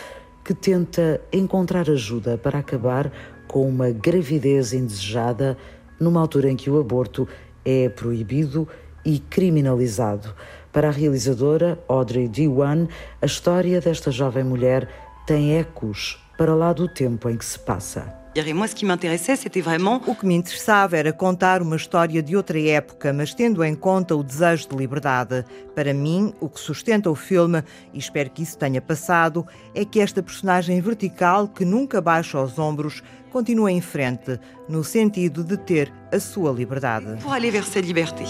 que 0.44 0.54
tenta 0.54 1.20
encontrar 1.34 1.90
ajuda 1.90 2.38
para 2.38 2.60
acabar 2.60 3.12
com 3.48 3.68
uma 3.68 3.90
gravidez 3.90 4.72
indesejada 4.72 5.58
numa 6.00 6.22
altura 6.22 6.52
em 6.52 6.56
que 6.56 6.70
o 6.70 6.80
aborto 6.80 7.28
é 7.66 7.90
proibido 7.90 8.68
e 9.04 9.18
criminalizado. 9.18 10.32
Para 10.72 10.90
a 10.90 10.92
realizadora 10.92 11.80
Audrey 11.88 12.28
Diwan, 12.28 12.88
a 13.22 13.26
história 13.26 13.80
desta 13.80 14.12
jovem 14.12 14.44
mulher 14.44 15.05
tem 15.26 15.58
ecos 15.58 16.20
para 16.38 16.54
lá 16.54 16.72
do 16.72 16.88
tempo 16.88 17.30
em 17.30 17.38
que 17.38 17.46
se 17.46 17.58
passa. 17.58 18.14
E 18.36 18.42
O 18.42 20.16
que 20.16 20.26
me 20.26 20.36
interessava 20.36 20.98
era 20.98 21.14
contar 21.14 21.62
uma 21.62 21.78
história 21.78 22.22
de 22.22 22.36
outra 22.36 22.60
época, 22.60 23.14
mas 23.14 23.34
tendo 23.34 23.64
em 23.64 23.74
conta 23.74 24.14
o 24.14 24.22
desejo 24.22 24.68
de 24.68 24.76
liberdade. 24.76 25.46
Para 25.74 25.94
mim, 25.94 26.34
o 26.42 26.50
que 26.50 26.60
sustenta 26.60 27.10
o 27.10 27.16
filme, 27.16 27.64
e 27.94 27.98
espero 27.98 28.30
que 28.30 28.44
isso 28.44 28.58
tenha 28.58 28.82
passado, 28.82 29.48
é 29.74 29.86
que 29.86 30.02
esta 30.02 30.22
personagem 30.22 30.82
vertical, 30.82 31.48
que 31.48 31.64
nunca 31.64 32.02
baixa 32.02 32.42
os 32.42 32.60
ombros, 32.60 33.02
continua 33.32 33.72
em 33.72 33.80
frente, 33.80 34.38
no 34.68 34.84
sentido 34.84 35.42
de 35.42 35.56
ter 35.56 35.94
a 36.12 36.20
sua 36.20 36.52
liberdade. 36.52 37.22
pour 37.24 37.34
aller 37.34 37.52
vers 37.52 37.70
sa 37.70 37.80
liberté. 37.80 38.26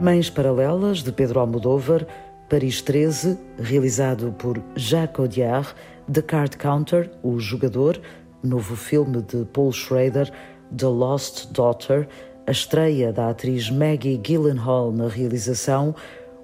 Mães 0.00 0.28
Paralelas, 0.30 1.02
de 1.02 1.10
Pedro 1.10 1.40
Almodóvar, 1.40 2.06
Paris 2.48 2.80
13, 2.80 3.36
realizado 3.58 4.32
por 4.38 4.62
Jacques 4.76 5.18
Audiard, 5.18 5.74
The 6.12 6.22
Card 6.22 6.56
Counter, 6.56 7.10
O 7.20 7.40
Jogador, 7.40 8.00
novo 8.40 8.76
filme 8.76 9.20
de 9.22 9.44
Paul 9.46 9.72
Schrader, 9.72 10.30
The 10.76 10.86
Lost 10.86 11.50
Daughter, 11.52 12.06
a 12.46 12.50
estreia 12.52 13.12
da 13.12 13.30
atriz 13.30 13.68
Maggie 13.68 14.16
Gyllenhaal 14.18 14.92
na 14.92 15.08
realização, 15.08 15.92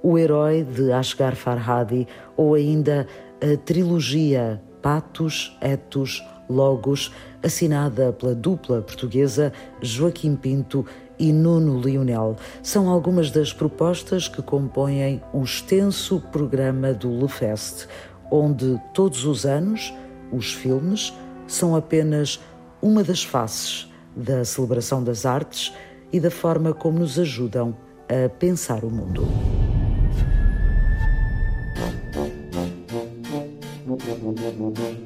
O 0.02 0.18
Herói 0.18 0.64
de 0.64 0.90
Asghar 0.90 1.36
Farhadi 1.36 2.08
ou 2.36 2.54
ainda 2.54 3.06
a 3.40 3.56
trilogia 3.58 4.60
Patos, 4.82 5.56
Etos, 5.60 6.20
Logos, 6.50 7.12
assinada 7.44 8.12
pela 8.12 8.34
dupla 8.34 8.82
portuguesa 8.82 9.52
Joaquim 9.80 10.34
Pinto 10.34 10.84
e 11.22 11.32
Nuno 11.32 11.80
Lionel. 11.80 12.36
São 12.64 12.88
algumas 12.88 13.30
das 13.30 13.52
propostas 13.52 14.26
que 14.26 14.42
compõem 14.42 15.22
o 15.32 15.44
extenso 15.44 16.20
programa 16.32 16.92
do 16.92 17.16
LeFest, 17.16 17.86
onde 18.28 18.76
todos 18.92 19.24
os 19.24 19.46
anos 19.46 19.94
os 20.32 20.52
filmes 20.52 21.14
são 21.46 21.76
apenas 21.76 22.40
uma 22.82 23.04
das 23.04 23.22
faces 23.22 23.88
da 24.16 24.44
celebração 24.44 25.02
das 25.04 25.24
artes 25.24 25.72
e 26.12 26.18
da 26.18 26.30
forma 26.30 26.74
como 26.74 26.98
nos 26.98 27.16
ajudam 27.16 27.76
a 28.08 28.28
pensar 28.28 28.84
o 28.84 28.90
mundo. 28.90 29.22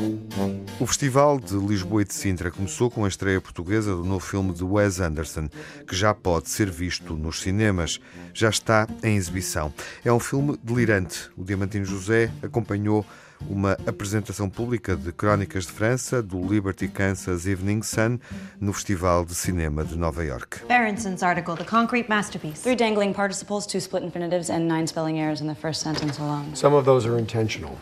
O 0.84 0.86
Festival 0.86 1.40
de 1.40 1.56
Lisboa 1.56 2.02
e 2.02 2.06
de 2.06 2.14
Sintra 2.14 2.52
começou 2.52 2.92
com 2.92 3.06
a 3.06 3.08
estreia 3.08 3.40
portuguesa 3.40 3.96
do 3.96 4.04
novo 4.04 4.20
filme 4.20 4.52
de 4.52 4.66
Wes 4.66 5.00
Anderson, 5.00 5.48
que 5.88 5.96
já 5.96 6.14
pode 6.14 6.50
ser 6.50 6.70
visto 6.70 7.14
nos 7.14 7.40
cinemas. 7.40 8.02
Já 8.34 8.50
está 8.50 8.86
em 9.02 9.16
exibição. 9.16 9.74
É 10.04 10.12
um 10.12 10.20
filme 10.20 10.60
delirante. 10.62 11.30
O 11.38 11.44
Diamantino 11.46 11.86
José 11.86 12.30
acompanhou 12.42 13.06
uma 13.50 13.78
apresentação 13.86 14.50
pública 14.50 14.96
de 14.96 15.12
Crónicas 15.12 15.66
de 15.66 15.72
França 15.72 16.22
do 16.22 16.40
Liberty 16.42 16.88
Kansas 16.88 17.46
Evening 17.46 17.82
Sun 17.82 18.20
no 18.60 18.74
Festival 18.74 19.26
de 19.26 19.36
Cinema 19.36 19.84
de 19.84 19.98
Nova 19.98 20.24
York. 20.24 20.62
Berenson's 20.68 21.24
article, 21.24 21.56
The 21.56 21.66
Concrete 21.66 22.10
Masterpiece. 22.10 22.62
Three 22.62 22.76
dangling 22.76 23.14
participles, 23.14 23.66
two 23.66 23.80
split 23.80 24.04
infinitives, 24.04 24.50
and 24.50 24.68
nine 24.68 24.88
spelling 24.88 25.20
errors 25.20 25.42
in 25.42 25.48
the 25.48 25.56
first 25.56 25.82
sentence 25.82 26.20
alone. 26.20 26.56
Some 26.56 26.76
of 26.76 26.86
those 26.86 27.08
are 27.08 27.18
intentional. 27.18 27.78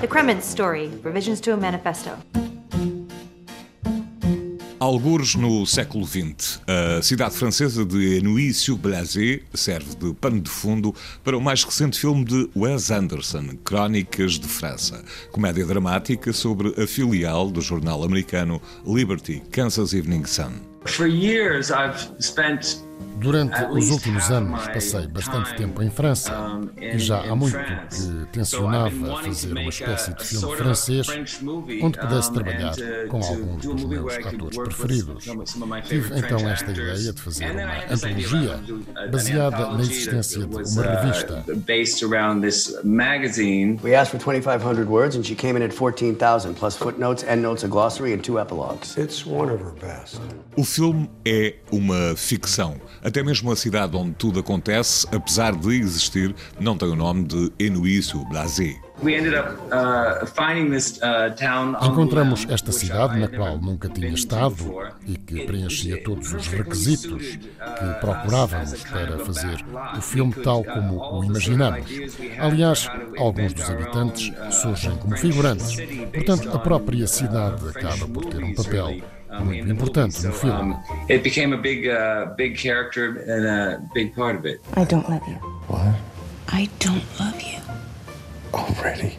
The 0.00 0.08
Krementz 0.08 0.42
story, 0.42 0.90
revisions 1.02 1.40
to 1.42 1.52
a 1.52 1.56
manifesto. 1.56 2.16
Algures 4.82 5.36
no 5.36 5.64
século 5.64 6.04
XX, 6.04 6.60
a 6.66 7.00
cidade 7.02 7.36
francesa 7.36 7.84
de 7.84 8.20
Neuilly-sur-Blasé 8.20 9.42
serve 9.54 9.94
de 9.94 10.12
pano 10.12 10.40
de 10.40 10.50
fundo 10.50 10.92
para 11.22 11.38
o 11.38 11.40
mais 11.40 11.62
recente 11.62 11.96
filme 11.96 12.24
de 12.24 12.50
Wes 12.56 12.90
Anderson, 12.90 13.50
Crónicas 13.62 14.40
de 14.40 14.48
França, 14.48 15.04
comédia 15.30 15.64
dramática 15.64 16.32
sobre 16.32 16.74
a 16.82 16.84
filial 16.84 17.48
do 17.48 17.60
jornal 17.60 18.02
americano 18.02 18.60
Liberty, 18.84 19.40
Kansas 19.52 19.92
Evening 19.92 20.24
Sun. 20.24 20.50
For 20.86 21.06
years 21.06 21.70
I've 21.70 22.10
spent 22.18 22.82
Durante 23.22 23.62
os 23.66 23.88
últimos 23.90 24.30
anos 24.30 24.66
passei 24.66 25.06
bastante 25.06 25.54
tempo 25.54 25.80
em 25.80 25.88
França 25.88 26.60
e 26.80 26.98
já 26.98 27.20
há 27.20 27.36
muito 27.36 27.56
que 27.56 28.26
tencionava 28.32 29.22
fazer 29.22 29.52
uma 29.52 29.68
espécie 29.68 30.12
de 30.14 30.24
filme 30.24 30.56
francês 30.56 31.06
onde 31.80 31.98
pudesse 32.00 32.32
trabalhar 32.32 32.74
com 33.08 33.18
alguns 33.22 33.64
dos 33.64 33.84
meus 33.84 34.14
atores 34.14 34.56
preferidos. 34.56 35.24
Tive 35.84 36.18
então 36.18 36.50
esta 36.50 36.72
ideia 36.72 37.12
de 37.12 37.20
fazer 37.20 37.50
uma 37.50 37.94
antologia 37.94 38.60
baseada 39.10 39.70
na 39.70 39.80
existência 39.82 40.44
de 40.44 40.56
uma 40.56 40.82
revista. 40.82 41.44
We 43.84 43.94
asked 43.94 44.10
for 44.10 44.18
2,500 44.18 44.88
words 44.88 45.16
and 45.16 45.22
she 45.22 45.36
came 45.36 45.56
in 45.56 45.62
at 45.62 45.72
14,000 45.72 46.54
plus 46.54 46.76
footnotes, 46.76 47.24
endnotes, 47.24 47.62
a 47.62 47.68
glossary 47.68 48.12
and 48.14 48.18
two 48.18 48.40
epilogues. 48.40 48.96
It's 48.96 49.24
one 49.24 49.52
of 49.52 49.62
her 49.62 49.72
best. 49.80 50.20
O 50.56 50.64
filme 50.64 51.08
é 51.24 51.54
uma 51.70 52.16
ficção. 52.16 52.80
Até 53.02 53.22
mesmo 53.22 53.50
a 53.50 53.56
cidade 53.56 53.96
onde 53.96 54.12
tudo 54.12 54.40
acontece, 54.40 55.06
apesar 55.12 55.54
de 55.54 55.74
existir, 55.74 56.34
não 56.60 56.76
tem 56.76 56.88
o 56.88 56.96
nome 56.96 57.24
de 57.24 57.52
Enuíçu-Blasé. 57.58 58.76
Encontramos 61.82 62.46
esta 62.48 62.70
cidade 62.70 63.18
na 63.18 63.26
qual 63.26 63.58
nunca 63.58 63.88
tinha 63.88 64.10
estado 64.10 64.76
e 65.04 65.16
que 65.16 65.44
preenchia 65.44 66.00
todos 66.04 66.32
os 66.32 66.46
requisitos 66.46 67.36
que 67.36 68.00
procurávamos 68.00 68.84
para 68.84 69.18
fazer 69.18 69.64
o 69.96 70.00
filme 70.00 70.32
tal 70.34 70.62
como 70.62 71.00
o 71.18 71.24
imaginamos. 71.24 71.90
Aliás, 72.38 72.88
alguns 73.18 73.52
dos 73.52 73.68
habitantes 73.68 74.32
surgem 74.54 74.96
como 74.98 75.16
figurantes, 75.16 75.76
portanto, 76.12 76.50
a 76.54 76.58
própria 76.60 77.06
cidade 77.08 77.68
acaba 77.70 78.06
por 78.06 78.26
ter 78.26 78.44
um 78.44 78.54
papel 78.54 79.00
muito 79.40 79.70
importante 79.70 80.26
no 80.26 80.32
filme. 80.32 80.76
It 81.08 81.22
became 81.22 81.54
a 81.54 81.58
big, 81.58 81.88
uh, 81.88 82.34
big 82.36 82.56
character 82.56 83.24
and 83.28 83.46
a 83.46 83.82
big 83.94 84.14
part 84.14 84.36
of 84.36 84.46
it. 84.46 84.60
I 84.76 84.84
don't 84.84 85.08
love 85.08 85.22
you. 85.28 85.36
What? 85.68 85.96
I 86.48 86.68
don't 86.78 87.04
love 87.18 87.40
you. 87.40 87.60
Already? 88.52 89.18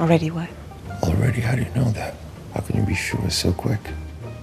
Already 0.00 0.30
what? 0.30 0.48
Already? 1.02 1.40
How 1.40 1.54
do 1.54 1.62
you 1.62 1.70
know 1.74 1.90
that? 1.92 2.14
How 2.54 2.60
can 2.62 2.76
you 2.76 2.86
be 2.86 2.94
sure 2.94 3.30
so 3.30 3.52
quick? 3.52 3.80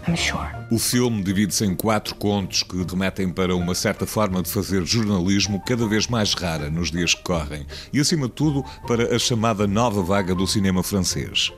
I'm 0.07 0.15
sure. 0.15 0.47
O 0.69 0.77
filme 0.77 1.23
divide-se 1.23 1.65
em 1.65 1.75
quatro 1.75 2.15
contos 2.15 2.63
que 2.63 2.83
remetem 2.83 3.29
para 3.29 3.55
uma 3.55 3.73
certa 3.73 4.05
forma 4.05 4.41
de 4.41 4.49
fazer 4.49 4.85
jornalismo 4.85 5.61
cada 5.65 5.87
vez 5.87 6.07
mais 6.07 6.33
rara 6.33 6.69
nos 6.69 6.91
dias 6.91 7.13
que 7.13 7.23
correm 7.23 7.65
e, 7.91 7.99
acima 7.99 8.27
de 8.27 8.33
tudo, 8.33 8.63
para 8.87 9.15
a 9.15 9.19
chamada 9.19 9.65
nova 9.65 10.01
vaga 10.01 10.35
do 10.35 10.45
cinema 10.45 10.83
francês. 10.83 11.53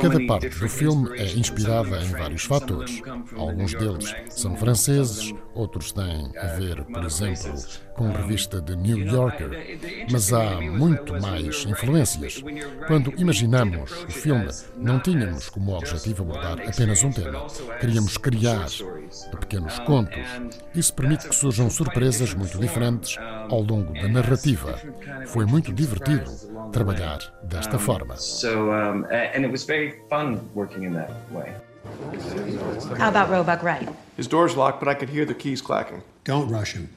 Cada 0.00 0.26
parte 0.26 0.48
do 0.48 0.68
filme 0.68 1.18
é 1.18 1.26
inspirada 1.32 2.02
em 2.02 2.08
vários 2.12 2.44
fatores. 2.44 3.02
Alguns 3.36 3.74
deles 3.74 4.14
são 4.30 4.56
franceses, 4.56 5.34
outros 5.54 5.92
têm 5.92 6.32
a 6.38 6.46
ver, 6.56 6.82
por 6.84 7.04
exemplo, 7.04 7.54
com 7.94 8.08
a 8.08 8.12
revista 8.12 8.62
The 8.62 8.74
New 8.74 8.98
Yorker, 8.98 9.78
mas 10.10 10.32
há 10.32 10.62
muito 10.62 11.20
mais 11.20 11.66
influências. 11.66 12.42
Quando 12.86 13.12
imaginamos 13.18 13.90
o 14.04 14.10
filme, 14.10 14.48
não 14.78 14.98
tínhamos 14.98 15.50
como 15.50 15.76
objetivo 15.76 16.22
abordar 16.22 16.58
apenas 16.66 17.04
um 17.04 17.10
tema. 17.10 17.46
Queríamos 17.80 18.16
criar 18.16 18.66
pequenos 19.38 19.78
contos. 19.80 20.24
Isso 20.74 20.94
permite 20.94 21.28
que 21.28 21.34
surjam 21.34 21.68
surpresas 21.68 22.32
muito 22.32 22.58
diferentes 22.58 23.18
ao 23.50 23.60
longo 23.60 23.92
da 23.92 24.08
narrativa. 24.08 24.80
Foi 25.26 25.44
muito 25.44 25.70
divertido 25.72 26.30
trabalhar 26.70 27.18
desta 27.44 27.78
forma. 27.78 28.16
So, 28.16 28.72
um, 28.72 29.06
and 29.10 29.44
it 29.44 29.50
was 29.50 29.64
very 29.64 29.94
fun 30.08 30.40
working 30.54 30.84
in 30.84 30.94
that 30.94 31.10
way. 31.30 31.52
How 32.98 33.08
about 33.08 33.28
Roebuck 33.28 33.62
Wright? 33.62 33.88
His 34.16 34.28
door's 34.28 34.56
locked, 34.56 34.78
but 34.78 34.88
I 34.88 34.94
could 34.94 35.08
hear 35.08 35.24
the 35.24 35.34
keys 35.34 35.60
clacking. 35.60 36.02
Don't 36.24 36.48
rush 36.48 36.74
him. 36.74 36.88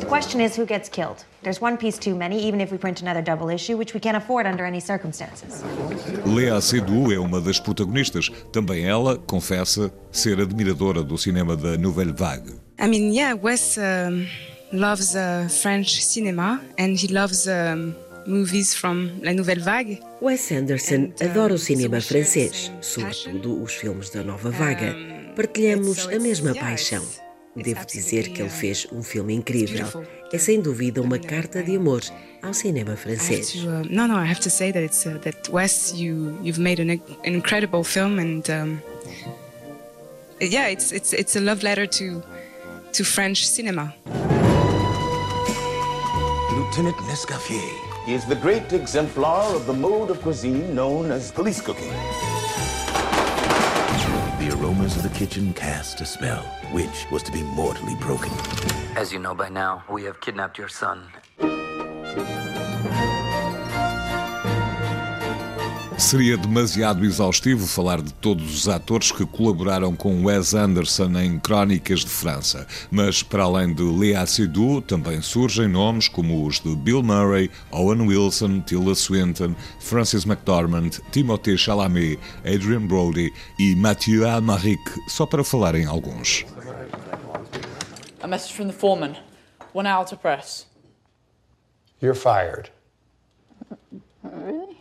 The 0.00 0.06
question 0.08 0.40
is 0.40 0.56
who 0.56 0.66
gets 0.66 0.88
killed? 0.88 1.24
There's 1.42 1.60
one 1.60 1.76
piece 1.76 1.98
too 1.98 2.16
many, 2.16 2.42
even 2.42 2.60
if 2.60 2.72
we 2.72 2.78
print 2.78 3.02
another 3.02 3.22
double 3.22 3.48
issue, 3.48 3.76
which 3.76 3.94
we 3.94 4.00
can't 4.00 4.16
afford 4.16 4.46
under 4.46 4.64
any 4.64 4.80
circumstances. 4.80 5.62
Léa 6.24 6.60
Seydoux 6.60 7.12
é 7.12 7.20
uma 7.20 7.40
das 7.40 7.60
protagonistas. 7.60 8.30
Também 8.52 8.84
ela 8.84 9.16
confessa 9.16 9.92
ser 10.10 10.40
admiradora 10.40 11.04
do 11.04 11.16
cinema 11.16 11.56
da 11.56 11.76
Nouvelle 11.76 12.12
Vague. 12.12 12.54
I 12.80 12.88
mean, 12.88 13.12
yeah, 13.12 13.34
Wes 13.40 13.78
um, 13.78 14.26
loves 14.72 15.14
uh, 15.14 15.48
French 15.48 16.04
cinema 16.04 16.60
and 16.78 16.96
he 16.96 17.06
loves 17.06 17.46
um, 17.46 17.94
movies 18.26 18.74
from 18.74 19.10
La 19.22 19.32
Nouvelle 19.32 19.62
Vague. 19.62 20.00
Wes 20.20 20.50
Anderson 20.52 21.12
adora 21.20 21.54
o 21.54 21.58
cinema 21.58 22.00
francês, 22.00 22.72
sobretudo 22.80 23.62
os 23.62 23.74
filmes 23.74 24.10
da 24.10 24.22
Nova 24.22 24.50
Vaga. 24.50 24.94
Partilhamos 25.34 26.08
a 26.08 26.18
mesma 26.18 26.54
paixão. 26.54 27.04
Devo 27.56 27.86
dizer 27.86 28.28
que 28.28 28.42
ele 28.42 28.50
fez 28.50 28.86
um 28.92 29.02
filme 29.02 29.34
incrível. 29.34 29.86
É 30.32 30.38
sem 30.38 30.60
dúvida 30.60 31.00
uma 31.00 31.18
carta 31.18 31.62
de 31.62 31.76
amor 31.76 32.02
ao 32.42 32.52
cinema 32.52 32.96
francês. 32.96 33.54
Uh, 33.54 33.82
no, 33.88 34.06
no, 34.06 34.14
I 34.14 34.30
have 34.30 34.40
to 34.40 34.50
say 34.50 34.72
that 34.72 34.84
it's 34.84 35.06
uh, 35.06 35.18
that 35.20 35.50
Wes, 35.50 35.92
you 35.94 36.38
you've 36.42 36.60
made 36.60 36.82
an, 36.82 36.90
an 36.90 37.34
incredible 37.34 37.82
film, 37.82 38.18
and 38.18 38.42
um, 38.50 38.82
yeah, 40.40 40.70
it's 40.70 40.92
it's 40.92 41.12
it's 41.12 41.36
a 41.36 41.40
love 41.40 41.62
letter 41.62 41.86
to 41.86 42.22
to 42.92 43.04
French 43.04 43.46
cinema. 43.46 43.94
Lieutenant 46.50 46.96
Nescaffier 48.06 48.14
is 48.14 48.24
the 48.24 48.34
great 48.36 48.72
exemplar 48.72 49.54
of 49.54 49.66
the 49.66 49.72
mode 49.72 50.10
of 50.10 50.20
cuisine 50.22 50.74
known 50.74 51.10
as 51.10 51.30
police 51.30 51.60
cooking. 51.60 51.92
The 54.38 54.54
aromas 54.54 54.96
of 54.96 55.02
the 55.02 55.18
kitchen 55.18 55.52
cast 55.54 56.00
a 56.00 56.04
spell, 56.04 56.42
which 56.72 57.06
was 57.10 57.22
to 57.24 57.32
be 57.32 57.42
mortally 57.42 57.96
broken. 57.96 58.30
As 58.96 59.12
you 59.12 59.18
know 59.18 59.34
by 59.34 59.48
now, 59.48 59.82
we 59.90 60.04
have 60.04 60.20
kidnapped 60.20 60.58
your 60.58 60.68
son. 60.68 61.02
Seria 65.98 66.36
demasiado 66.36 67.04
exaustivo 67.04 67.66
falar 67.66 68.02
de 68.02 68.12
todos 68.12 68.54
os 68.54 68.68
atores 68.68 69.10
que 69.10 69.24
colaboraram 69.24 69.96
com 69.96 70.24
Wes 70.24 70.52
Anderson 70.54 71.18
em 71.18 71.38
Crónicas 71.38 72.00
de 72.00 72.10
França, 72.10 72.66
mas 72.90 73.22
para 73.22 73.44
além 73.44 73.74
de 73.74 73.82
Léa 73.82 74.26
Seydoux 74.26 74.82
também 74.86 75.22
surgem 75.22 75.66
nomes 75.66 76.06
como 76.06 76.46
os 76.46 76.60
de 76.60 76.76
Bill 76.76 77.02
Murray, 77.02 77.50
Owen 77.72 78.02
Wilson, 78.02 78.60
Tilda 78.60 78.94
Swinton, 78.94 79.54
Francis 79.80 80.24
McDormand, 80.24 80.90
Timothée 81.10 81.56
Chalamet, 81.56 82.20
Adrian 82.40 82.86
Brody 82.86 83.32
e 83.58 83.74
Mathieu 83.74 84.28
Amalric, 84.28 84.82
só 85.08 85.24
para 85.24 85.42
falar 85.42 85.74
em 85.74 85.86
alguns. 85.86 86.44
A 88.22 88.26
message 88.26 88.54
from 88.54 88.66
the 88.66 88.72
foreman. 88.72 89.16
One 89.72 89.88
hour 89.88 90.04
to 90.06 90.16
press. 90.16 90.66
You're 92.00 92.14
fired. 92.14 92.70
Really? 94.22 94.75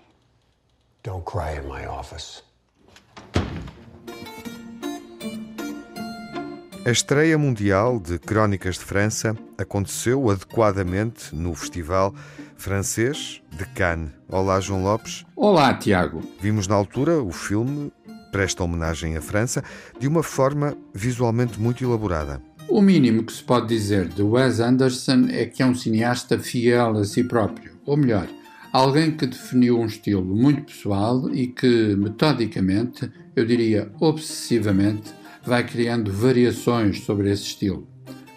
Don't 1.06 1.24
cry 1.24 1.60
in 1.60 1.68
my 1.68 1.86
office. 1.86 2.42
A 6.84 6.90
estreia 6.90 7.38
mundial 7.38 8.00
de 8.00 8.18
Crónicas 8.18 8.80
de 8.80 8.86
França 8.86 9.38
aconteceu 9.56 10.28
adequadamente 10.32 11.36
no 11.36 11.54
Festival 11.54 12.12
Francês 12.58 13.40
de 13.56 13.66
Cannes. 13.76 14.10
Olá, 14.28 14.60
João 14.60 14.82
Lopes. 14.82 15.24
Olá, 15.36 15.76
Tiago. 15.76 16.24
Vimos 16.42 16.68
na 16.68 16.74
altura 16.74 17.22
o 17.22 17.32
filme 17.32 17.94
presta 18.32 18.64
homenagem 18.64 19.16
à 19.16 19.22
França 19.22 19.64
de 20.00 20.08
uma 20.08 20.24
forma 20.24 20.76
visualmente 20.92 21.60
muito 21.60 21.84
elaborada. 21.84 22.42
O 22.68 22.82
mínimo 22.82 23.24
que 23.24 23.34
se 23.34 23.44
pode 23.44 23.68
dizer 23.68 24.08
de 24.08 24.24
Wes 24.24 24.60
Anderson 24.60 25.28
é 25.30 25.46
que 25.46 25.62
é 25.62 25.66
um 25.68 25.76
cineasta 25.76 26.40
fiel 26.40 26.98
a 26.98 27.06
si 27.06 27.24
próprio, 27.24 27.74
ou 27.86 27.96
melhor, 27.96 28.28
alguém 28.76 29.12
que 29.12 29.26
definiu 29.26 29.80
um 29.80 29.86
estilo 29.86 30.22
muito 30.26 30.64
pessoal 30.64 31.34
e 31.34 31.48
que, 31.48 31.96
metodicamente, 31.96 33.10
eu 33.34 33.46
diria 33.46 33.90
obsessivamente, 34.02 35.14
vai 35.46 35.66
criando 35.66 36.12
variações 36.12 37.00
sobre 37.06 37.32
esse 37.32 37.44
estilo. 37.44 37.88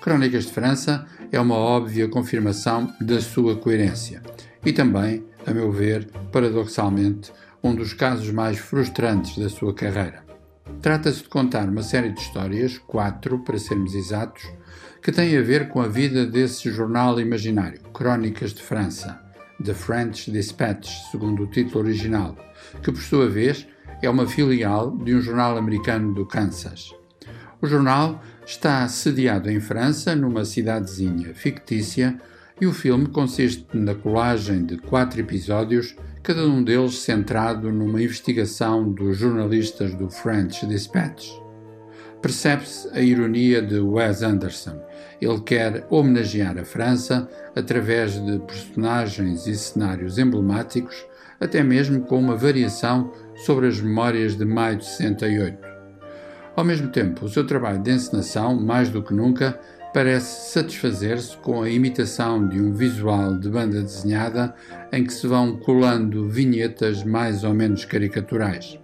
Crónicas 0.01 0.45
de 0.45 0.53
França 0.53 1.07
é 1.33 1.41
uma 1.41 1.57
óbvia 1.57 2.07
confirmação 2.07 2.95
da 3.01 3.21
sua 3.21 3.57
coerência 3.57 4.23
e 4.65 4.73
também, 4.73 5.25
a 5.45 5.53
meu 5.53 5.73
ver, 5.73 6.09
paradoxalmente, 6.31 7.33
um 7.61 7.75
dos 7.75 7.93
casos 7.93 8.31
mais 8.31 8.59
frustrantes 8.59 9.37
da 9.37 9.49
sua 9.49 9.75
carreira. 9.75 10.23
Trata-se 10.81 11.25
de 11.25 11.29
contar 11.29 11.69
uma 11.69 11.83
série 11.83 12.11
de 12.11 12.21
histórias, 12.21 12.79
quatro 12.79 13.41
para 13.41 13.59
sermos 13.59 13.93
exatos, 13.93 14.45
que 15.03 15.11
têm 15.11 15.37
a 15.37 15.43
ver 15.43 15.69
com 15.69 15.81
a 15.81 15.89
vida 15.89 16.25
desse 16.25 16.71
jornal 16.71 17.19
imaginário, 17.21 17.81
Crónicas 17.93 18.55
de 18.55 18.63
França, 18.63 19.27
The 19.65 19.75
French 19.75 20.31
Dispatch, 20.31 20.89
segundo 21.11 21.43
o 21.43 21.47
título 21.47 21.85
original, 21.85 22.37
que 22.83 22.93
por 22.93 23.01
sua 23.01 23.29
vez 23.29 23.67
é 24.01 24.09
uma 24.09 24.27
filial 24.27 24.97
de 24.97 25.15
um 25.15 25.21
jornal 25.21 25.57
americano 25.57 26.15
do 26.15 26.25
Kansas. 26.25 26.95
O 27.61 27.67
jornal 27.67 28.23
está 28.47 28.87
sediado 28.87 29.51
em 29.51 29.59
França, 29.59 30.15
numa 30.15 30.45
cidadezinha 30.45 31.35
fictícia, 31.35 32.21
e 32.61 32.67
o 32.67 32.73
filme 32.73 33.07
consiste 33.07 33.67
na 33.75 33.95
colagem 33.95 34.65
de 34.65 34.77
quatro 34.77 35.21
episódios, 35.21 35.97
cada 36.23 36.47
um 36.47 36.63
deles 36.63 36.99
centrado 36.99 37.73
numa 37.73 38.03
investigação 38.03 38.91
dos 38.93 39.19
jornalistas 39.19 39.95
do 39.95 40.09
French 40.09 40.67
Dispatch. 40.67 41.31
Percebe-se 42.21 42.89
a 42.93 43.01
ironia 43.01 43.63
de 43.63 43.79
Wes 43.79 44.23
Anderson. 44.23 44.81
Ele 45.21 45.41
quer 45.41 45.87
homenagear 45.91 46.57
a 46.59 46.65
França 46.65 47.29
através 47.55 48.13
de 48.25 48.39
personagens 48.39 49.47
e 49.47 49.57
cenários 49.57 50.19
emblemáticos, 50.19 51.05
até 51.41 51.63
mesmo 51.63 52.03
com 52.03 52.19
uma 52.19 52.37
variação 52.37 53.13
sobre 53.45 53.67
as 53.67 53.81
memórias 53.81 54.37
de 54.37 54.45
maio 54.45 54.79
de 54.79 54.85
68. 54.85 55.59
Ao 56.55 56.65
mesmo 56.65 56.89
tempo, 56.89 57.25
o 57.25 57.29
seu 57.29 57.47
trabalho 57.47 57.81
de 57.81 57.93
encenação, 57.93 58.61
mais 58.61 58.89
do 58.91 59.03
que 59.03 59.15
nunca, 59.15 59.59
parece 59.93 60.53
satisfazer-se 60.53 61.37
com 61.39 61.63
a 61.63 61.71
imitação 61.71 62.49
de 62.49 62.61
um 62.61 62.73
visual 62.73 63.39
de 63.39 63.49
banda 63.49 63.81
desenhada 63.81 64.55
em 64.93 65.05
que 65.05 65.13
se 65.13 65.27
vão 65.27 65.57
colando 65.59 66.29
vinhetas 66.29 67.05
mais 67.05 67.45
ou 67.45 67.55
menos 67.55 67.85
caricaturais. 67.85 68.79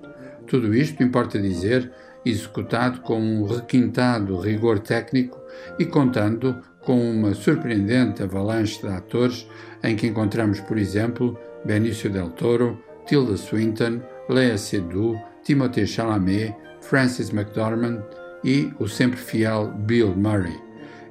Tudo 0.47 0.75
isto, 0.75 1.03
importa 1.03 1.39
dizer, 1.39 1.91
executado 2.25 3.01
com 3.01 3.21
um 3.21 3.45
requintado 3.45 4.39
rigor 4.39 4.79
técnico 4.79 5.44
e 5.79 5.85
contando 5.85 6.57
com 6.81 7.11
uma 7.11 7.35
surpreendente 7.35 8.23
avalanche 8.23 8.81
de 8.81 8.89
atores 8.89 9.47
em 9.83 9.97
que 9.97 10.07
encontramos, 10.07 10.61
por 10.61 10.79
exemplo, 10.79 11.39
Benício 11.65 12.11
del 12.11 12.31
Toro, 12.31 12.79
Tilda 13.07 13.37
Swinton, 13.37 14.01
Lea 14.29 14.57
Seydoux, 14.57 15.19
Timothée 15.43 15.87
Chalamet, 15.87 16.55
Francis 16.81 17.31
McDormand 17.31 18.03
e 18.43 18.73
o 18.79 18.87
sempre 18.87 19.19
fiel 19.19 19.73
Bill 19.87 20.15
Murray. 20.15 20.59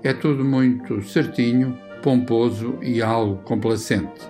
É 0.03 0.13
tudo 0.13 0.43
muito 0.43 1.01
certinho, 1.03 1.77
pomposo 2.01 2.77
e 2.81 3.01
algo 3.01 3.37
complacente. 3.43 4.21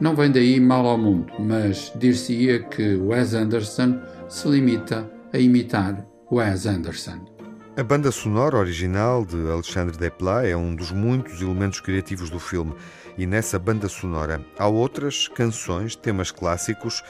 Não 0.00 0.14
vem 0.14 0.30
daí 0.30 0.60
mal 0.60 0.86
ao 0.86 0.98
mundo, 0.98 1.32
mas 1.38 1.92
dir-se-ia 1.96 2.62
que 2.62 2.96
Wes 2.96 3.34
Anderson 3.34 4.00
se 4.28 4.46
limita 4.48 5.10
a 5.32 5.38
imitar 5.38 6.06
Wes 6.30 6.66
Anderson. 6.66 7.35
A 7.76 7.82
banda 7.82 8.10
sonora 8.10 8.56
original 8.56 9.22
de 9.22 9.36
Alexandre 9.50 9.98
Desplat 9.98 10.46
é 10.46 10.56
um 10.56 10.74
dos 10.74 10.90
muitos 10.90 11.42
elementos 11.42 11.78
criativos 11.78 12.30
do 12.30 12.40
filme 12.40 12.74
e 13.18 13.26
nessa 13.26 13.58
banda 13.58 13.86
sonora 13.86 14.42
há 14.58 14.66
outras 14.66 15.28
canções, 15.28 15.94
temas 15.94 16.30
clássicos, 16.30 17.04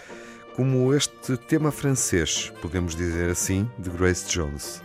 como 0.57 0.93
este 0.93 1.37
tema 1.37 1.71
francês, 1.71 2.53
podemos 2.61 2.97
dizer 2.97 3.31
assim, 3.31 3.71
de 3.79 3.91
Grace 3.91 4.29
Jones. 4.29 4.83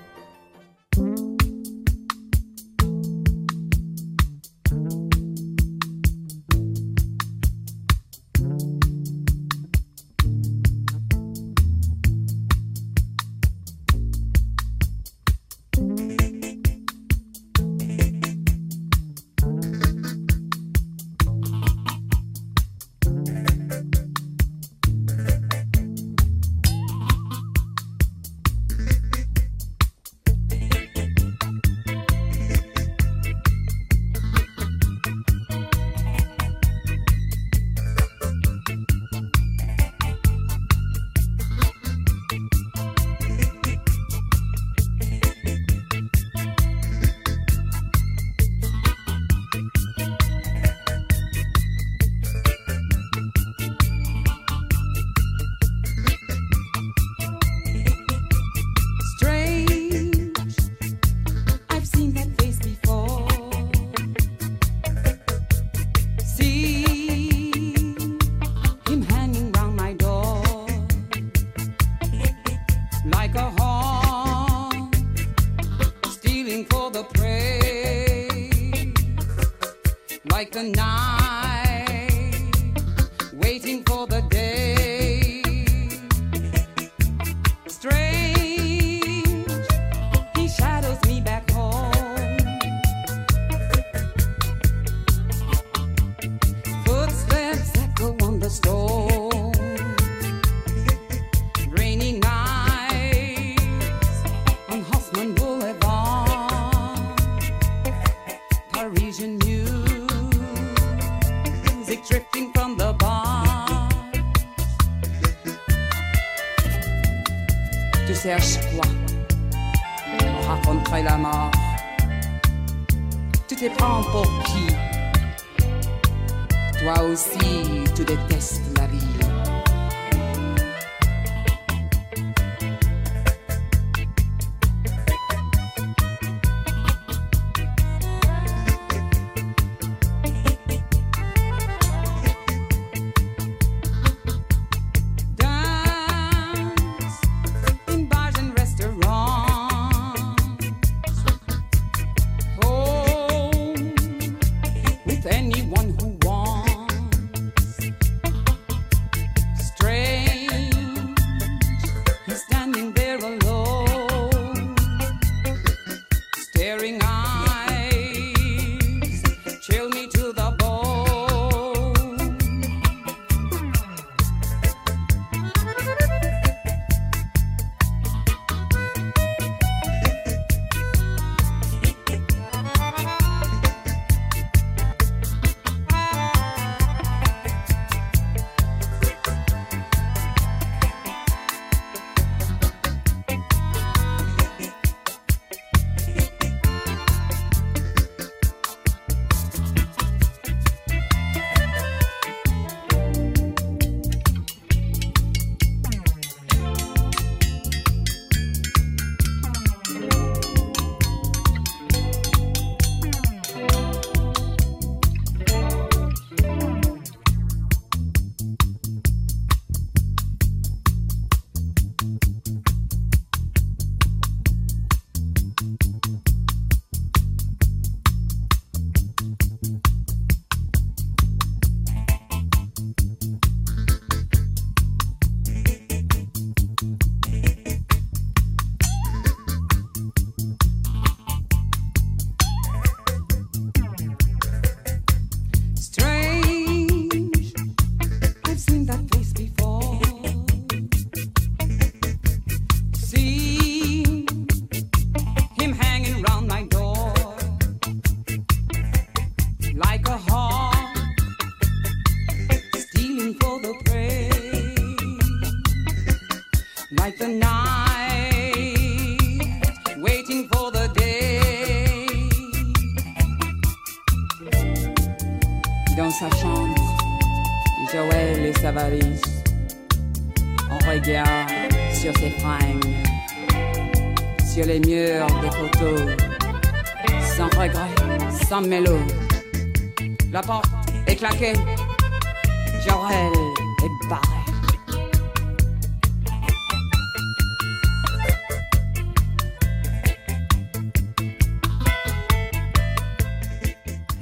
Carmelo 288.62 288.91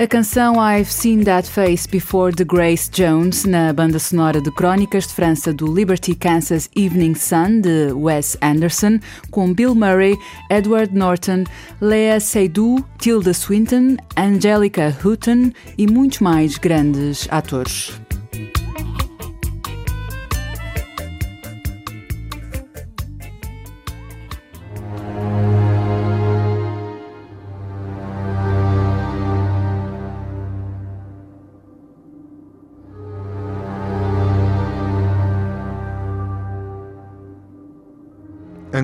canção 0.10 0.56
I've 0.56 0.92
Seen 0.92 1.24
That 1.24 1.48
Face 1.48 1.88
Before 1.88 2.34
de 2.34 2.44
Grace 2.44 2.90
Jones, 2.90 3.46
na 3.46 3.72
banda 3.72 4.00
sonora 4.00 4.42
de 4.42 4.50
Crónicas 4.50 5.06
de 5.06 5.14
França 5.14 5.54
do 5.54 5.72
Liberty 5.72 6.16
Kansas 6.16 6.68
Evening 6.76 7.14
Sun 7.14 7.62
de 7.62 7.94
Wes 7.94 8.36
Anderson, 8.42 9.00
com 9.30 9.54
Bill 9.54 9.76
Murray, 9.76 10.18
Edward 10.50 10.96
Norton, 10.98 11.44
Lea 11.80 12.20
Seydoux, 12.20 12.84
Tilda 12.98 13.36
Swinton, 13.36 13.98
Angelica 14.18 14.98
Houghton 15.06 15.52
e 15.78 15.86
muitos 15.86 16.20
mais 16.22 16.58
grandes 16.58 17.28
atores. 17.30 18.09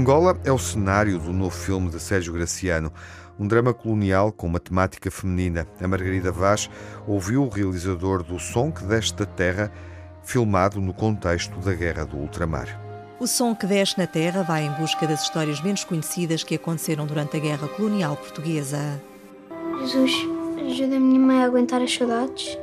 Angola 0.05 0.39
é 0.43 0.51
o 0.51 0.59
cenário 0.59 1.17
do 1.17 1.33
novo 1.33 1.49
filme 1.49 1.89
de 1.89 1.99
Sérgio 1.99 2.31
Graciano, 2.31 2.93
um 3.39 3.47
drama 3.47 3.73
colonial 3.73 4.31
com 4.31 4.45
uma 4.45 4.59
temática 4.59 5.09
feminina. 5.09 5.65
A 5.81 5.87
Margarida 5.87 6.31
Vaz 6.31 6.69
ouviu 7.07 7.41
o 7.41 7.49
realizador 7.49 8.21
do 8.21 8.37
Som 8.37 8.71
que 8.71 8.83
Deste 8.83 9.15
da 9.15 9.25
Terra, 9.25 9.71
filmado 10.21 10.79
no 10.79 10.93
contexto 10.93 11.57
da 11.57 11.73
Guerra 11.73 12.05
do 12.05 12.17
Ultramar. 12.17 12.79
O 13.19 13.25
som 13.25 13.55
que 13.55 13.65
desce 13.65 13.97
na 13.97 14.05
terra 14.05 14.43
vai 14.43 14.67
em 14.67 14.71
busca 14.73 15.07
das 15.07 15.23
histórias 15.23 15.59
menos 15.59 15.83
conhecidas 15.83 16.43
que 16.43 16.53
aconteceram 16.53 17.07
durante 17.07 17.37
a 17.37 17.39
Guerra 17.39 17.67
Colonial 17.67 18.15
Portuguesa. 18.15 19.01
Jesus 19.79 20.11
ajuda 20.67 20.97
a 20.97 20.99
minha 20.99 21.19
mãe 21.19 21.41
a 21.41 21.47
aguentar 21.47 21.81
as 21.81 21.91
saudades 21.91 22.55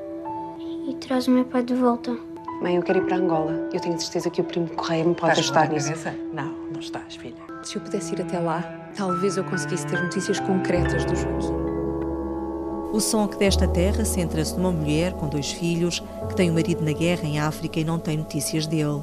e 0.89 0.95
traz 1.01 1.27
o 1.27 1.33
meu 1.33 1.45
pai 1.45 1.65
de 1.65 1.75
volta. 1.75 2.17
Mãe, 2.63 2.77
eu 2.77 2.83
quero 2.83 3.01
ir 3.01 3.07
para 3.07 3.17
Angola. 3.17 3.69
Eu 3.73 3.81
tenho 3.81 4.01
certeza 4.01 4.31
que 4.31 4.41
o 4.41 4.45
primo 4.45 4.69
Correia 4.69 5.05
me 5.05 5.17
pode 5.17 5.41
ajudar 5.41 5.69
nisso. 5.69 5.89
Cabeça? 5.89 6.15
Não, 6.33 6.55
não 6.73 6.79
estás, 6.79 7.17
filha. 7.17 7.35
Se 7.65 7.75
eu 7.75 7.83
pudesse 7.83 8.15
ir 8.15 8.23
até 8.23 8.39
lá, 8.39 8.63
talvez 8.97 9.37
eu 9.37 9.43
conseguisse 9.43 9.85
ter 9.85 10.01
notícias 10.01 10.39
concretas 10.39 11.05
do 11.05 11.17
João. 11.17 12.93
O 12.93 13.01
som 13.01 13.27
que 13.27 13.37
desta 13.37 13.67
terra 13.67 14.05
centra-se 14.05 14.57
numa 14.57 14.71
mulher 14.71 15.13
com 15.15 15.29
dois 15.29 15.51
filhos 15.51 16.01
que 16.29 16.37
tem 16.37 16.51
o 16.51 16.53
um 16.53 16.55
marido 16.55 16.85
na 16.85 16.93
guerra 16.93 17.25
em 17.25 17.41
África 17.41 17.81
e 17.81 17.85
não 17.85 17.99
tem 17.99 18.17
notícias 18.17 18.65
dele. 18.65 19.03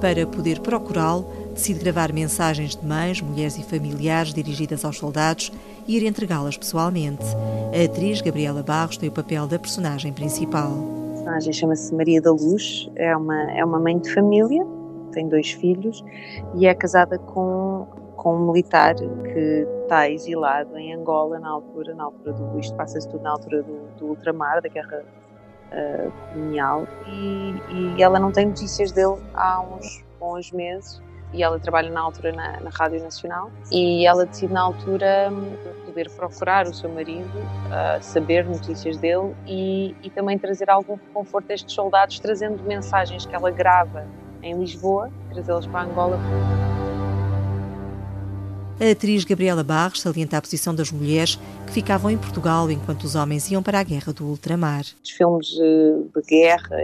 Para 0.00 0.24
poder 0.24 0.60
procurá-lo, 0.60 1.26
decide 1.52 1.80
gravar 1.80 2.12
mensagens 2.12 2.76
de 2.76 2.86
mães, 2.86 3.20
mulheres 3.20 3.58
e 3.58 3.64
familiares 3.64 4.32
dirigidas 4.32 4.84
aos 4.84 4.98
soldados 4.98 5.50
e 5.84 5.96
ir 5.96 6.06
entregá-las 6.06 6.56
pessoalmente. 6.56 7.24
A 7.74 7.84
atriz 7.84 8.20
Gabriela 8.20 8.62
Barros 8.62 8.96
tem 8.96 9.08
o 9.08 9.12
papel 9.12 9.48
da 9.48 9.58
personagem 9.58 10.12
principal 10.12 11.00
personagem 11.30 11.52
chama-se 11.52 11.94
Maria 11.94 12.20
da 12.20 12.32
Luz, 12.32 12.90
é 12.96 13.16
uma, 13.16 13.50
é 13.52 13.64
uma 13.64 13.78
mãe 13.78 13.98
de 13.98 14.12
família, 14.12 14.66
tem 15.12 15.28
dois 15.28 15.52
filhos 15.52 16.04
e 16.54 16.66
é 16.66 16.74
casada 16.74 17.18
com, 17.18 17.86
com 18.16 18.34
um 18.34 18.52
militar 18.52 18.94
que 18.96 19.66
está 19.82 20.10
exilado 20.10 20.76
em 20.76 20.92
Angola 20.92 21.38
na 21.38 21.48
altura, 21.48 21.94
na 21.94 22.04
altura 22.04 22.32
do. 22.32 22.58
Isto 22.58 22.74
passa-se 22.76 23.08
tudo 23.08 23.22
na 23.22 23.30
altura 23.30 23.62
do, 23.62 23.96
do 23.96 24.06
ultramar, 24.06 24.60
da 24.60 24.68
guerra 24.68 25.04
uh, 25.72 26.32
colonial, 26.32 26.86
e, 27.06 27.96
e 27.96 28.02
ela 28.02 28.18
não 28.18 28.32
tem 28.32 28.46
notícias 28.46 28.90
dele 28.90 29.16
há 29.34 29.60
uns 29.60 30.04
bons 30.18 30.50
meses 30.50 31.00
e 31.32 31.42
ela 31.42 31.58
trabalha 31.58 31.90
na 31.90 32.00
altura 32.00 32.32
na, 32.32 32.60
na, 32.60 32.70
Rádio 32.70 33.02
Nacional 33.02 33.50
e 33.70 34.06
ela 34.06 34.26
decide 34.26 34.52
na 34.52 34.62
altura 34.62 35.32
poder 35.86 36.10
procurar 36.10 36.66
o 36.66 36.74
seu 36.74 36.90
marido, 36.90 37.28
uh, 37.38 38.02
saber 38.02 38.44
notícias 38.44 38.96
dele 38.96 39.34
e, 39.46 39.94
e, 40.02 40.10
também 40.10 40.38
trazer 40.38 40.70
algum 40.70 40.96
conforto 41.12 41.50
a 41.50 41.54
estes 41.54 41.74
soldados, 41.74 42.18
trazendo 42.18 42.62
mensagens 42.62 43.26
que 43.26 43.34
ela 43.34 43.50
grava 43.50 44.06
em 44.42 44.58
Lisboa, 44.58 45.10
trazê-las 45.30 45.66
para 45.66 45.82
Angola. 45.82 46.18
A 48.80 48.92
atriz 48.92 49.24
Gabriela 49.24 49.62
Barros 49.62 50.00
salienta 50.00 50.38
a 50.38 50.40
posição 50.40 50.74
das 50.74 50.90
mulheres 50.90 51.38
que 51.66 51.72
ficavam 51.72 52.10
em 52.10 52.16
Portugal 52.16 52.70
enquanto 52.70 53.04
os 53.04 53.14
homens 53.14 53.50
iam 53.50 53.62
para 53.62 53.78
a 53.78 53.82
guerra 53.82 54.10
do 54.12 54.24
ultramar. 54.24 54.84
Os 55.04 55.10
filmes 55.10 55.48
de 55.48 56.22
guerra 56.26 56.76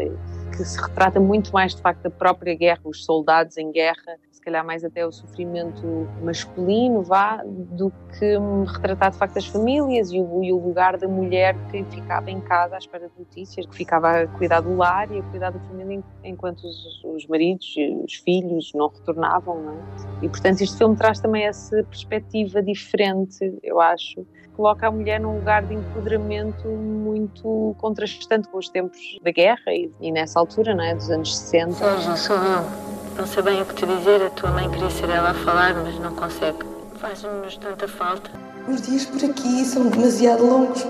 que 0.54 0.64
se 0.64 0.78
retrata 0.80 1.18
muito 1.18 1.52
mais 1.52 1.74
de 1.74 1.80
facto 1.80 2.02
da 2.02 2.10
própria 2.10 2.54
guerra, 2.54 2.80
os 2.84 3.04
soldados 3.04 3.56
em 3.56 3.70
guerra, 3.72 4.18
calhar 4.46 4.64
mais 4.64 4.84
até 4.84 5.04
o 5.04 5.10
sofrimento 5.10 6.08
masculino, 6.22 7.02
vá, 7.02 7.42
do 7.44 7.92
que 8.16 8.38
retratar 8.72 9.10
de 9.10 9.18
facto 9.18 9.36
as 9.36 9.46
famílias 9.46 10.12
e 10.12 10.20
o, 10.20 10.44
e 10.44 10.52
o, 10.52 10.58
lugar 10.64 10.96
da 10.96 11.08
mulher 11.08 11.56
que 11.68 11.82
ficava 11.84 12.30
em 12.30 12.40
casa 12.40 12.76
à 12.76 12.78
espera 12.78 13.08
de 13.08 13.18
notícias, 13.18 13.66
que 13.66 13.74
ficava 13.74 14.20
a 14.20 14.26
cuidar 14.28 14.60
do 14.60 14.76
lar 14.76 15.10
e 15.10 15.18
a 15.18 15.22
cuidar 15.24 15.50
da 15.50 15.58
família 15.58 16.00
enquanto 16.22 16.60
os, 16.60 17.04
os 17.04 17.26
maridos 17.26 17.74
os 18.04 18.14
filhos 18.14 18.70
não 18.72 18.86
retornavam, 18.88 19.60
não 19.60 19.72
é? 19.72 19.76
E 20.22 20.28
portanto 20.28 20.60
este 20.60 20.78
filme 20.78 20.94
traz 20.94 21.18
também 21.18 21.42
essa 21.44 21.82
perspectiva 21.82 22.62
diferente, 22.62 23.58
eu 23.64 23.80
acho, 23.80 24.24
coloca 24.56 24.86
a 24.86 24.90
mulher 24.92 25.18
num 25.18 25.34
lugar 25.38 25.64
de 25.64 25.74
empoderamento 25.74 26.68
muito 26.68 27.74
contrastante 27.78 28.48
com 28.48 28.58
os 28.58 28.68
tempos 28.68 29.18
da 29.24 29.32
guerra 29.32 29.74
e, 29.74 29.90
e 30.00 30.12
nessa 30.12 30.38
altura, 30.38 30.72
não 30.72 30.84
é, 30.84 30.94
dos 30.94 31.10
anos 31.10 31.36
60. 31.36 31.72
Sérgio, 31.72 32.16
sou 32.16 32.36
eu. 32.36 33.05
Não 33.16 33.26
sei 33.26 33.42
bem 33.42 33.62
o 33.62 33.64
que 33.64 33.74
te 33.74 33.86
dizer, 33.86 34.22
a 34.22 34.30
tua 34.30 34.50
mãe 34.50 34.68
queria 34.70 34.90
ser 34.90 35.08
ela 35.08 35.30
a 35.30 35.34
falar, 35.34 35.74
mas 35.74 35.98
não 35.98 36.14
consegue. 36.14 36.58
Faz-nos 37.00 37.56
tanta 37.56 37.88
falta. 37.88 38.30
Os 38.68 38.82
dias 38.82 39.06
por 39.06 39.24
aqui 39.24 39.64
são 39.64 39.88
demasiado 39.88 40.44
longos. 40.44 40.82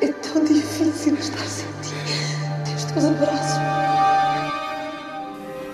É 0.00 0.08
tão 0.08 0.44
difícil 0.44 1.14
estar 1.14 1.44
sem 1.44 1.66
ti. 1.82 1.94
Teus 2.64 2.84
teus 2.84 3.04
abraços. 3.04 3.58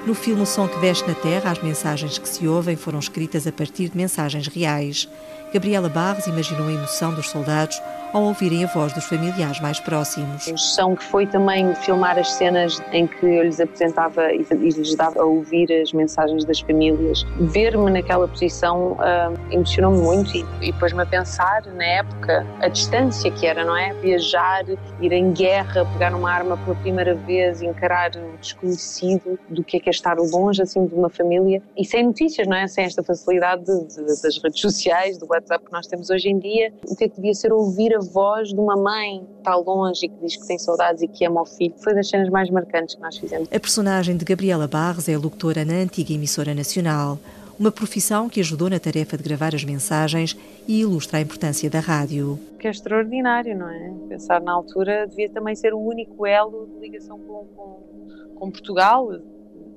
No 0.06 0.14
filme 0.14 0.42
O 0.42 0.46
Som 0.46 0.68
que 0.68 0.78
Desce 0.80 1.06
na 1.08 1.14
Terra, 1.14 1.50
as 1.50 1.62
mensagens 1.62 2.18
que 2.18 2.28
se 2.28 2.46
ouvem 2.46 2.76
foram 2.76 2.98
escritas 2.98 3.46
a 3.46 3.52
partir 3.52 3.88
de 3.88 3.96
mensagens 3.96 4.46
reais. 4.46 5.08
Gabriela 5.54 5.88
Barros 5.88 6.26
imaginou 6.26 6.68
a 6.68 6.72
emoção 6.72 7.14
dos 7.14 7.30
soldados 7.30 7.80
ao 8.14 8.22
ouvirem 8.22 8.62
a 8.62 8.68
voz 8.68 8.92
dos 8.92 9.05
familiares 9.07 9.59
mais 9.59 9.81
próximos. 9.81 10.46
A 10.46 10.50
emoção 10.50 10.94
que 10.94 11.03
foi 11.03 11.27
também 11.27 11.74
filmar 11.74 12.16
as 12.16 12.31
cenas 12.31 12.81
em 12.92 13.09
que 13.09 13.27
eu 13.27 13.42
lhes 13.42 13.59
apresentava 13.59 14.33
e, 14.33 14.46
lhes 14.53 14.94
dava 14.94 15.20
a 15.20 15.24
ouvir 15.24 15.70
as 15.83 15.92
mensagens 15.92 16.44
das 16.44 16.61
famílias. 16.61 17.27
Ver-me 17.40 17.90
naquela 17.90 18.29
posição 18.29 18.92
uh, 18.92 19.37
emocionou-me 19.50 20.00
muito 20.00 20.37
e, 20.37 20.46
e 20.62 20.72
pôs-me 20.74 21.03
a 21.03 21.07
pensar, 21.07 21.66
na 21.74 21.85
época, 21.85 22.46
a 22.61 22.68
distância 22.68 23.29
que 23.33 23.48
era, 23.48 23.64
não 23.64 23.77
é? 23.77 23.92
Viajar, 23.94 24.62
ir 25.00 25.12
em 25.12 25.33
guerra, 25.33 25.85
pegar 25.85 26.14
uma 26.14 26.31
arma 26.31 26.57
pela 26.59 26.77
primeira 26.77 27.16
vez, 27.16 27.62
encarar 27.62 28.12
o 28.14 28.38
desconhecido, 28.38 29.37
do 29.48 29.64
que 29.64 29.79
é 29.79 29.81
que 29.81 29.88
é 29.88 29.90
estar 29.90 30.16
longe 30.18 30.62
assim 30.62 30.87
de 30.87 30.94
uma 30.94 31.11
família 31.11 31.61
e 31.77 31.85
sem 31.85 32.05
notícias, 32.05 32.46
não 32.46 32.57
é? 32.57 32.68
Sem 32.68 32.85
esta 32.85 33.03
facilidade 33.03 33.64
de, 33.64 33.88
de, 33.88 34.22
das 34.22 34.40
redes 34.40 34.61
sociais, 34.61 35.18
do 35.18 35.27
WhatsApp 35.27 35.64
que 35.64 35.72
nós 35.72 35.88
temos 35.88 36.11
hoje 36.11 36.29
em 36.29 36.38
dia. 36.38 36.72
O 36.87 36.94
que 36.94 37.05
é 37.05 37.09
que 37.09 37.16
devia 37.16 37.35
ser 37.35 37.53
ouvir 37.53 37.92
a 37.96 38.03
voz 38.04 38.48
de 38.48 38.56
uma 38.56 38.76
mãe 38.76 39.24
que 39.24 39.38
está 39.38 39.54
longe 39.56 40.06
e 40.06 40.08
que 40.08 40.16
diz 40.20 40.36
que 40.36 40.46
tem 40.46 40.58
saudades 40.58 41.02
e 41.02 41.08
que 41.08 41.24
ama 41.24 41.42
o 41.42 41.44
filho. 41.44 41.74
Foi 41.78 41.94
das 41.94 42.08
cenas 42.08 42.28
mais 42.30 42.50
marcantes 42.50 42.94
que 42.94 43.00
nós 43.00 43.16
fizemos. 43.16 43.48
A 43.52 43.60
personagem 43.60 44.16
de 44.16 44.24
Gabriela 44.24 44.66
Barros 44.68 45.08
é 45.08 45.16
locutora 45.16 45.64
na 45.64 45.74
antiga 45.74 46.12
emissora 46.12 46.54
nacional, 46.54 47.18
uma 47.58 47.70
profissão 47.70 48.28
que 48.28 48.40
ajudou 48.40 48.68
na 48.68 48.80
tarefa 48.80 49.16
de 49.16 49.22
gravar 49.22 49.54
as 49.54 49.64
mensagens 49.64 50.36
e 50.66 50.80
ilustra 50.80 51.18
a 51.18 51.20
importância 51.20 51.70
da 51.70 51.80
rádio. 51.80 52.38
Que 52.58 52.66
é 52.66 52.70
extraordinário, 52.70 53.56
não 53.56 53.68
é? 53.68 53.94
Pensar 54.08 54.40
na 54.40 54.52
altura 54.52 55.06
devia 55.06 55.30
também 55.30 55.54
ser 55.54 55.72
o 55.72 55.78
único 55.78 56.26
elo 56.26 56.66
de 56.66 56.80
ligação 56.80 57.18
com, 57.18 57.46
com, 57.54 58.34
com 58.34 58.50
Portugal, 58.50 59.08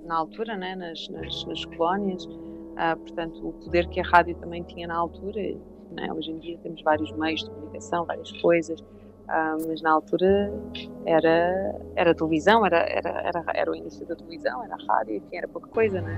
na 0.05 0.15
altura, 0.15 0.57
né? 0.57 0.75
nas, 0.75 1.07
nas, 1.09 1.45
nas 1.45 1.65
colónias. 1.65 2.27
Ah, 2.75 2.95
portanto, 2.95 3.47
o 3.47 3.53
poder 3.53 3.87
que 3.89 3.99
a 3.99 4.03
rádio 4.03 4.35
também 4.35 4.63
tinha 4.63 4.87
na 4.87 4.95
altura 4.95 5.41
né? 5.97 6.13
Hoje 6.13 6.31
em 6.31 6.37
dia 6.37 6.57
temos 6.61 6.81
vários 6.83 7.11
meios 7.13 7.43
de 7.43 7.49
comunicação, 7.49 8.05
várias 8.05 8.31
coisas, 8.39 8.79
uh, 8.79 9.67
mas 9.67 9.81
na 9.81 9.91
altura 9.91 10.53
era, 11.05 11.75
era 11.95 12.15
televisão, 12.15 12.65
era, 12.65 12.77
era, 12.77 13.09
era, 13.21 13.45
era 13.53 13.71
o 13.71 13.75
início 13.75 14.05
da 14.05 14.15
televisão, 14.15 14.63
era 14.63 14.75
a 14.75 14.95
rádio, 14.95 15.15
enfim, 15.15 15.35
era 15.35 15.47
pouca 15.47 15.67
coisa, 15.67 15.99
não 15.99 16.09
é? 16.09 16.17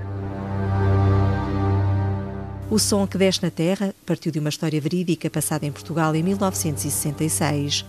O 2.70 2.78
Som 2.78 3.04
que 3.04 3.18
Desce 3.18 3.42
na 3.42 3.50
Terra 3.50 3.92
partiu 4.06 4.30
de 4.30 4.38
uma 4.38 4.48
história 4.48 4.80
verídica 4.80 5.28
passada 5.28 5.66
em 5.66 5.72
Portugal 5.72 6.14
em 6.14 6.22
1966. 6.22 7.84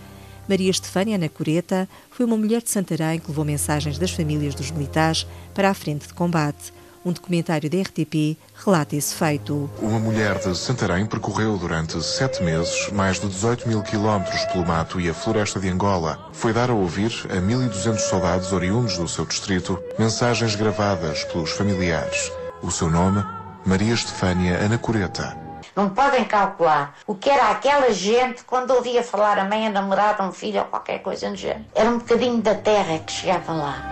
Maria 0.48 0.70
Estefânia 0.70 1.14
Anacoreta 1.14 1.88
foi 2.10 2.26
uma 2.26 2.36
mulher 2.36 2.60
de 2.62 2.70
Santarém 2.70 3.20
que 3.20 3.28
levou 3.28 3.44
mensagens 3.44 3.96
das 3.96 4.10
famílias 4.10 4.56
dos 4.56 4.72
militares 4.72 5.24
para 5.54 5.70
a 5.70 5.74
frente 5.74 6.08
de 6.08 6.14
combate. 6.14 6.72
Um 7.04 7.12
documentário 7.12 7.68
da 7.68 7.78
RTP 7.78 8.38
relata 8.64 8.94
esse 8.94 9.14
feito. 9.14 9.68
Uma 9.80 9.98
mulher 9.98 10.38
de 10.38 10.56
Santarém 10.56 11.04
percorreu 11.04 11.56
durante 11.56 12.00
sete 12.02 12.42
meses 12.42 12.90
mais 12.92 13.20
de 13.20 13.28
18 13.28 13.68
mil 13.68 13.82
quilómetros 13.82 14.44
pelo 14.46 14.64
mato 14.64 15.00
e 15.00 15.10
a 15.10 15.14
floresta 15.14 15.58
de 15.58 15.68
Angola. 15.68 16.30
Foi 16.32 16.52
dar 16.52 16.70
a 16.70 16.74
ouvir 16.74 17.12
a 17.28 17.40
1.200 17.40 17.98
soldados 17.98 18.52
oriundos 18.52 18.96
do 18.96 19.08
seu 19.08 19.26
distrito 19.26 19.82
mensagens 19.98 20.54
gravadas 20.54 21.24
pelos 21.24 21.50
familiares. 21.50 22.30
O 22.62 22.70
seu 22.70 22.88
nome, 22.88 23.24
Maria 23.66 23.94
Estefânia 23.94 24.64
Anacoreta. 24.64 25.36
Não 25.74 25.88
podem 25.88 26.24
calcular 26.24 26.94
o 27.06 27.14
que 27.14 27.30
era 27.30 27.50
aquela 27.50 27.92
gente 27.92 28.44
quando 28.44 28.72
ouvia 28.72 29.02
falar 29.02 29.38
a 29.38 29.44
mãe, 29.44 29.66
a 29.66 29.70
namorada, 29.70 30.22
um 30.22 30.30
filho 30.30 30.60
ou 30.60 30.66
qualquer 30.66 30.98
coisa 31.00 31.30
do 31.30 31.36
género. 31.36 31.64
Era 31.74 31.90
um 31.90 31.98
bocadinho 31.98 32.42
da 32.42 32.54
terra 32.54 32.98
que 32.98 33.10
chegava 33.10 33.52
lá. 33.52 33.91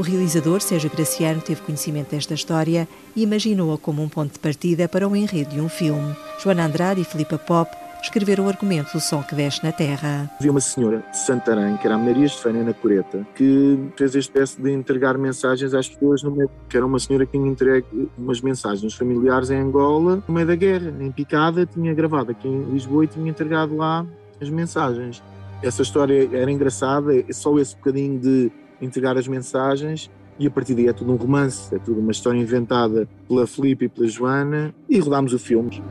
O 0.00 0.02
realizador 0.02 0.62
Sérgio 0.62 0.88
Graciano 0.88 1.42
teve 1.42 1.60
conhecimento 1.60 2.12
desta 2.12 2.32
história 2.32 2.88
e 3.14 3.22
imaginou-a 3.22 3.76
como 3.76 4.02
um 4.02 4.08
ponto 4.08 4.32
de 4.32 4.38
partida 4.38 4.88
para 4.88 5.06
o 5.06 5.14
enredo 5.14 5.50
de 5.50 5.60
um 5.60 5.68
filme. 5.68 6.16
Joana 6.42 6.64
Andrade 6.64 7.02
e 7.02 7.04
Filipa 7.04 7.36
Pop 7.36 7.70
escreveram 8.02 8.46
o 8.46 8.48
argumento 8.48 8.94
do 8.94 8.98
som 8.98 9.22
que 9.22 9.34
desce 9.34 9.62
na 9.62 9.72
terra. 9.72 10.30
Havia 10.38 10.50
uma 10.52 10.60
senhora 10.62 11.04
de 11.10 11.18
Santarém, 11.18 11.76
que 11.76 11.86
era 11.86 11.96
a 11.96 11.98
Maria 11.98 12.24
Estefânia 12.24 12.72
Coreta, 12.72 13.26
que 13.34 13.78
fez 13.94 14.16
a 14.16 14.18
espécie 14.18 14.58
de 14.58 14.70
entregar 14.72 15.18
mensagens 15.18 15.74
às 15.74 15.86
pessoas, 15.86 16.22
no 16.22 16.30
meio, 16.30 16.50
que 16.66 16.78
era 16.78 16.86
uma 16.86 16.98
senhora 16.98 17.26
que 17.26 17.32
tinha 17.32 17.46
entregue 17.46 18.08
umas 18.16 18.40
mensagens 18.40 18.94
familiares 18.94 19.50
em 19.50 19.60
Angola, 19.60 20.24
no 20.26 20.32
meio 20.32 20.46
da 20.46 20.56
guerra, 20.56 20.94
em 20.98 21.12
Picada, 21.12 21.66
tinha 21.66 21.92
gravado 21.92 22.30
aqui 22.30 22.48
em 22.48 22.72
Lisboa 22.72 23.04
e 23.04 23.06
tinha 23.06 23.28
entregado 23.28 23.76
lá 23.76 24.06
as 24.40 24.48
mensagens. 24.48 25.22
Essa 25.62 25.82
história 25.82 26.26
era 26.32 26.50
engraçada, 26.50 27.14
é 27.14 27.32
só 27.34 27.58
esse 27.58 27.76
bocadinho 27.76 28.18
de 28.18 28.50
entregar 28.80 29.16
as 29.16 29.28
mensagens 29.28 30.10
e 30.38 30.46
a 30.46 30.50
partir 30.50 30.74
daí 30.74 30.88
é 30.88 30.92
tudo 30.92 31.12
um 31.12 31.16
romance, 31.16 31.74
é 31.74 31.78
tudo 31.78 32.00
uma 32.00 32.12
história 32.12 32.38
inventada 32.38 33.06
pela 33.28 33.46
Felipe 33.46 33.84
e 33.84 33.88
pela 33.88 34.08
Joana 34.08 34.74
e 34.88 34.98
rodámos 34.98 35.34
o 35.34 35.38
filme. 35.38 35.82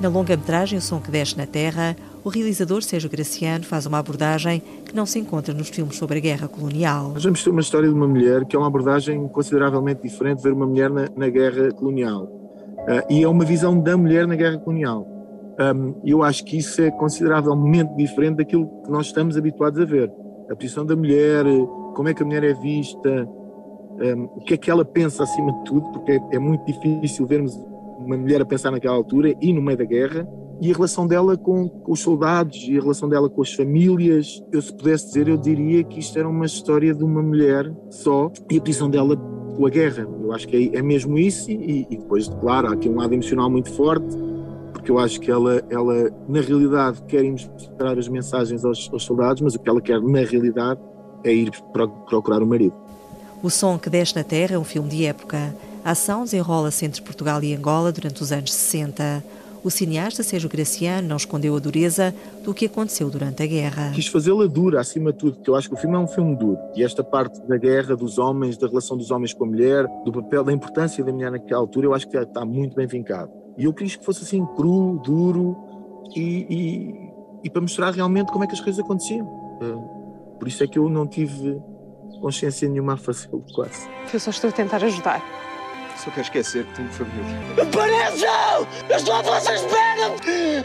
Na 0.00 0.08
longa-metragem 0.08 0.78
O 0.78 0.80
Som 0.80 1.00
que 1.00 1.10
Desce 1.10 1.36
na 1.36 1.44
Terra, 1.44 1.96
o 2.24 2.28
realizador 2.28 2.82
Sérgio 2.82 3.10
Graciano 3.10 3.64
faz 3.64 3.86
uma 3.86 3.98
abordagem 3.98 4.62
que 4.84 4.94
não 4.94 5.04
se 5.04 5.18
encontra 5.18 5.52
nos 5.52 5.68
filmes 5.68 5.96
sobre 5.96 6.18
a 6.18 6.20
guerra 6.20 6.46
colonial. 6.46 7.10
Nós 7.12 7.24
vamos 7.24 7.42
ter 7.42 7.50
uma 7.50 7.60
história 7.60 7.88
de 7.88 7.94
uma 7.94 8.06
mulher 8.06 8.44
que 8.44 8.54
é 8.54 8.58
uma 8.58 8.68
abordagem 8.68 9.26
consideravelmente 9.28 10.02
diferente 10.02 10.38
de 10.38 10.44
ver 10.44 10.52
uma 10.52 10.66
mulher 10.66 10.88
na, 10.88 11.08
na 11.16 11.28
guerra 11.28 11.72
colonial. 11.72 12.24
Uh, 12.24 13.12
e 13.12 13.22
é 13.24 13.28
uma 13.28 13.44
visão 13.44 13.78
da 13.78 13.96
mulher 13.96 14.26
na 14.26 14.36
guerra 14.36 14.58
colonial. 14.58 15.06
Um, 15.58 16.00
eu 16.04 16.22
acho 16.22 16.44
que 16.44 16.56
isso 16.56 16.80
é 16.80 16.90
consideravelmente 16.90 17.94
diferente 17.96 18.36
daquilo 18.36 18.66
que 18.84 18.90
nós 18.90 19.06
estamos 19.06 19.36
habituados 19.36 19.80
a 19.80 19.84
ver. 19.84 20.10
A 20.48 20.56
posição 20.56 20.86
da 20.86 20.96
mulher, 20.96 21.44
como 21.94 22.08
é 22.08 22.14
que 22.14 22.22
a 22.22 22.26
mulher 22.26 22.44
é 22.44 22.54
vista, 22.54 23.28
um, 24.00 24.24
o 24.36 24.40
que 24.40 24.54
é 24.54 24.56
que 24.56 24.70
ela 24.70 24.84
pensa 24.84 25.22
acima 25.22 25.52
de 25.52 25.64
tudo, 25.64 25.90
porque 25.92 26.12
é, 26.12 26.20
é, 26.32 26.38
muito 26.38 26.64
difícil 26.64 27.26
vermos 27.26 27.54
uma 27.98 28.16
mulher 28.16 28.40
a 28.40 28.46
pensar 28.46 28.70
naquela 28.70 28.94
altura 28.94 29.34
e 29.40 29.52
no 29.52 29.60
meio 29.60 29.76
da 29.76 29.84
guerra, 29.84 30.26
e 30.60 30.70
a 30.70 30.74
relação 30.74 31.06
dela 31.06 31.36
com, 31.36 31.68
com, 31.68 31.92
os 31.92 32.00
soldados 32.00 32.56
e 32.68 32.76
a 32.76 32.80
relação 32.82 33.08
dela 33.08 33.30
com 33.30 33.40
as 33.40 33.52
famílias. 33.52 34.42
Eu, 34.52 34.60
se 34.60 34.74
pudesse 34.74 35.06
dizer, 35.06 35.28
eu 35.28 35.38
diria 35.38 35.82
que 35.82 35.98
isto 35.98 36.18
era 36.18 36.28
uma 36.28 36.44
história 36.44 36.94
de 36.94 37.02
uma 37.02 37.22
mulher 37.22 37.72
só 37.88 38.30
e 38.50 38.58
a 38.58 38.60
posição 38.60 38.90
dela 38.90 39.16
com 39.16 39.66
a 39.66 39.70
guerra. 39.70 40.06
Eu 40.22 40.32
acho 40.32 40.46
que 40.46 40.70
é, 40.74 40.78
é 40.78 40.82
mesmo 40.82 41.18
isso, 41.18 41.50
e, 41.50 41.86
e, 41.90 41.96
depois, 41.96 42.28
claro, 42.28 42.68
há 42.68 42.72
aqui 42.72 42.90
um 42.90 42.96
lado 42.96 43.14
emocional 43.14 43.50
muito 43.50 43.72
forte. 43.72 44.16
Porque 44.72 44.90
eu 44.90 44.98
acho 44.98 45.18
que 45.20 45.30
ela, 45.30 45.62
ela 45.68 46.10
na 46.28 46.40
realidade, 46.40 47.02
quer 47.04 47.22
mostrar 47.22 47.98
as 47.98 48.08
mensagens 48.08 48.64
aos, 48.64 48.88
aos 48.92 49.02
soldados, 49.02 49.42
mas 49.42 49.54
o 49.54 49.58
que 49.58 49.68
ela 49.68 49.80
quer, 49.80 50.00
na 50.00 50.20
realidade, 50.20 50.80
é 51.24 51.32
ir 51.32 51.50
procurar 51.72 52.42
o 52.42 52.46
marido. 52.46 52.74
O 53.42 53.48
Som 53.48 53.78
que 53.78 53.88
Desce 53.88 54.14
na 54.14 54.24
Terra 54.24 54.56
é 54.56 54.58
um 54.58 54.64
filme 54.64 54.88
de 54.88 55.06
época. 55.06 55.54
A 55.84 55.92
ação 55.92 56.24
desenrola-se 56.24 56.84
entre 56.84 57.00
Portugal 57.00 57.42
e 57.42 57.54
Angola 57.54 57.90
durante 57.90 58.22
os 58.22 58.32
anos 58.32 58.52
60. 58.52 59.24
O 59.62 59.70
cineasta 59.70 60.22
Sérgio 60.22 60.48
Graciano 60.48 61.08
não 61.08 61.16
escondeu 61.16 61.54
a 61.54 61.58
dureza 61.58 62.14
do 62.42 62.54
que 62.54 62.66
aconteceu 62.66 63.10
durante 63.10 63.42
a 63.42 63.46
guerra. 63.46 63.92
Quis 63.94 64.06
fazê-la 64.06 64.46
dura, 64.46 64.80
acima 64.80 65.12
de 65.12 65.18
tudo, 65.18 65.36
porque 65.36 65.50
eu 65.50 65.54
acho 65.54 65.68
que 65.68 65.74
o 65.74 65.78
filme 65.78 65.96
é 65.96 65.98
um 65.98 66.06
filme 66.06 66.34
duro. 66.34 66.58
E 66.74 66.82
esta 66.82 67.04
parte 67.04 67.40
da 67.46 67.58
guerra, 67.58 67.94
dos 67.94 68.18
homens, 68.18 68.56
da 68.56 68.66
relação 68.66 68.96
dos 68.96 69.10
homens 69.10 69.34
com 69.34 69.44
a 69.44 69.46
mulher, 69.46 69.86
do 70.04 70.12
papel, 70.12 70.44
da 70.44 70.52
importância 70.52 71.04
da 71.04 71.12
mulher 71.12 71.30
naquela 71.30 71.60
altura, 71.60 71.86
eu 71.86 71.94
acho 71.94 72.08
que 72.08 72.16
está 72.16 72.44
muito 72.44 72.74
bem 72.74 72.86
vincado. 72.86 73.30
E 73.58 73.64
eu 73.64 73.72
quis 73.74 73.96
que 73.96 74.04
fosse 74.04 74.22
assim, 74.22 74.46
cru, 74.56 74.98
duro, 75.04 75.56
e, 76.16 76.46
e, 76.48 77.10
e 77.44 77.50
para 77.50 77.60
mostrar 77.60 77.90
realmente 77.90 78.32
como 78.32 78.44
é 78.44 78.46
que 78.46 78.54
as 78.54 78.60
coisas 78.60 78.82
aconteciam. 78.82 79.26
Por 80.40 80.48
isso 80.48 80.64
é 80.64 80.66
que 80.66 80.78
eu 80.78 80.88
não 80.88 81.06
tive 81.06 81.60
consciência 82.22 82.66
nenhuma 82.66 82.94
a 82.94 82.96
fazê-lo, 82.96 83.44
quase. 83.54 83.86
Eu 84.12 84.18
só 84.18 84.30
estou 84.30 84.48
a 84.48 84.52
tentar 84.52 84.82
ajudar. 84.82 85.22
Só 85.98 86.10
quero 86.10 86.22
esquecer 86.22 86.64
que 86.64 86.76
tenho 86.76 86.88
família. 86.88 87.62
Apareçam! 87.62 88.66
Eu 88.88 88.96
estou 88.96 89.14
à 89.14 89.22
vossa 89.22 89.54
espera! 89.54 90.64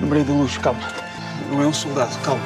Lembrei 0.00 0.22
da 0.22 0.32
luz, 0.32 0.56
calma. 0.58 0.80
Não 1.50 1.60
é 1.60 1.66
um 1.66 1.72
soldado, 1.72 2.16
calma. 2.24 2.44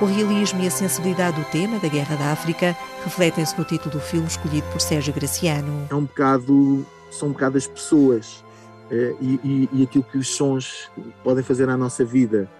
O 0.00 0.04
realismo 0.04 0.60
e 0.64 0.66
a 0.66 0.70
sensibilidade 0.70 1.40
do 1.40 1.48
tema 1.50 1.78
da 1.78 1.86
Guerra 1.86 2.16
da 2.16 2.32
África 2.32 2.76
refletem-se 3.04 3.56
no 3.56 3.64
título 3.64 3.92
do 3.92 4.00
filme 4.00 4.26
escolhido 4.26 4.66
por 4.72 4.80
Sérgio 4.80 5.14
Graciano. 5.14 5.86
É 5.88 5.94
um 5.94 6.06
bocado, 6.06 6.84
são 7.08 7.28
um 7.28 7.32
bocado 7.32 7.56
as 7.56 7.68
pessoas 7.68 8.44
é, 8.90 9.14
e, 9.20 9.40
e, 9.44 9.68
e 9.72 9.82
aquilo 9.84 10.02
que 10.02 10.18
os 10.18 10.28
sons 10.28 10.90
podem 11.22 11.44
fazer 11.44 11.68
à 11.68 11.76
nossa 11.76 12.04
vida. 12.04 12.50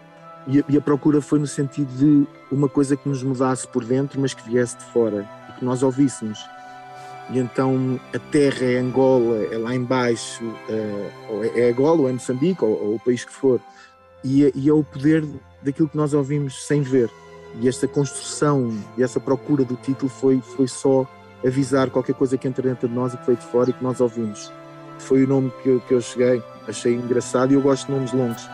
E 0.46 0.60
a, 0.60 0.64
e 0.68 0.76
a, 0.76 0.80
procura 0.80 1.20
foi 1.20 1.38
no 1.38 1.46
sentido 1.46 1.88
de 1.96 2.26
uma 2.54 2.68
coisa 2.68 2.96
que 2.96 3.08
nos 3.08 3.22
mudasse 3.22 3.66
por 3.66 3.84
dentro, 3.84 4.20
mas 4.20 4.32
que 4.32 4.48
viesse 4.48 4.76
de 4.78 4.84
fora, 4.84 5.28
e 5.50 5.52
que 5.58 5.64
nós 5.64 5.82
ouvíssemos. 5.82 6.38
E 7.30 7.38
então 7.38 8.00
a 8.14 8.18
terra 8.18 8.64
é 8.64 8.78
Angola, 8.78 9.36
é 9.50 9.58
lá 9.58 9.74
embaixo, 9.74 10.44
uh, 10.44 11.44
é 11.54 11.70
Angola, 11.70 12.02
ou 12.02 12.08
é 12.08 12.12
Moçambique, 12.12 12.64
ou, 12.64 12.70
ou, 12.70 12.94
o 12.94 13.00
país 13.00 13.24
que 13.24 13.32
for. 13.32 13.60
E 14.22 14.44
é, 14.44 14.52
e 14.54 14.68
é 14.68 14.72
o 14.72 14.84
poder 14.84 15.24
daquilo 15.62 15.88
que 15.88 15.96
nós 15.96 16.14
ouvimos 16.14 16.64
sem 16.64 16.82
ver. 16.82 17.10
E 17.60 17.68
esta 17.68 17.88
construção 17.88 18.72
e 18.96 19.02
essa 19.02 19.18
procura 19.18 19.64
do 19.64 19.74
título 19.76 20.08
foi, 20.08 20.40
foi 20.40 20.68
só 20.68 21.06
avisar 21.44 21.90
qualquer 21.90 22.14
coisa 22.14 22.36
que 22.38 22.46
entra 22.46 22.62
dentro 22.68 22.88
de 22.88 22.94
nós 22.94 23.14
e 23.14 23.16
que 23.16 23.26
veio 23.26 23.38
de 23.38 23.46
fora 23.46 23.70
e 23.70 23.72
que 23.72 23.82
nós 23.82 24.00
ouvimos. 24.00 24.52
Foi 24.98 25.24
o 25.24 25.28
nome 25.28 25.52
que 25.62 25.68
eu, 25.68 25.80
que 25.80 25.94
eu 25.94 26.00
cheguei, 26.00 26.42
achei 26.68 26.94
engraçado 26.94 27.52
e 27.52 27.54
eu 27.54 27.60
gosto 27.60 27.86
de 27.86 27.92
nomes 27.92 28.12
longos. 28.12 28.48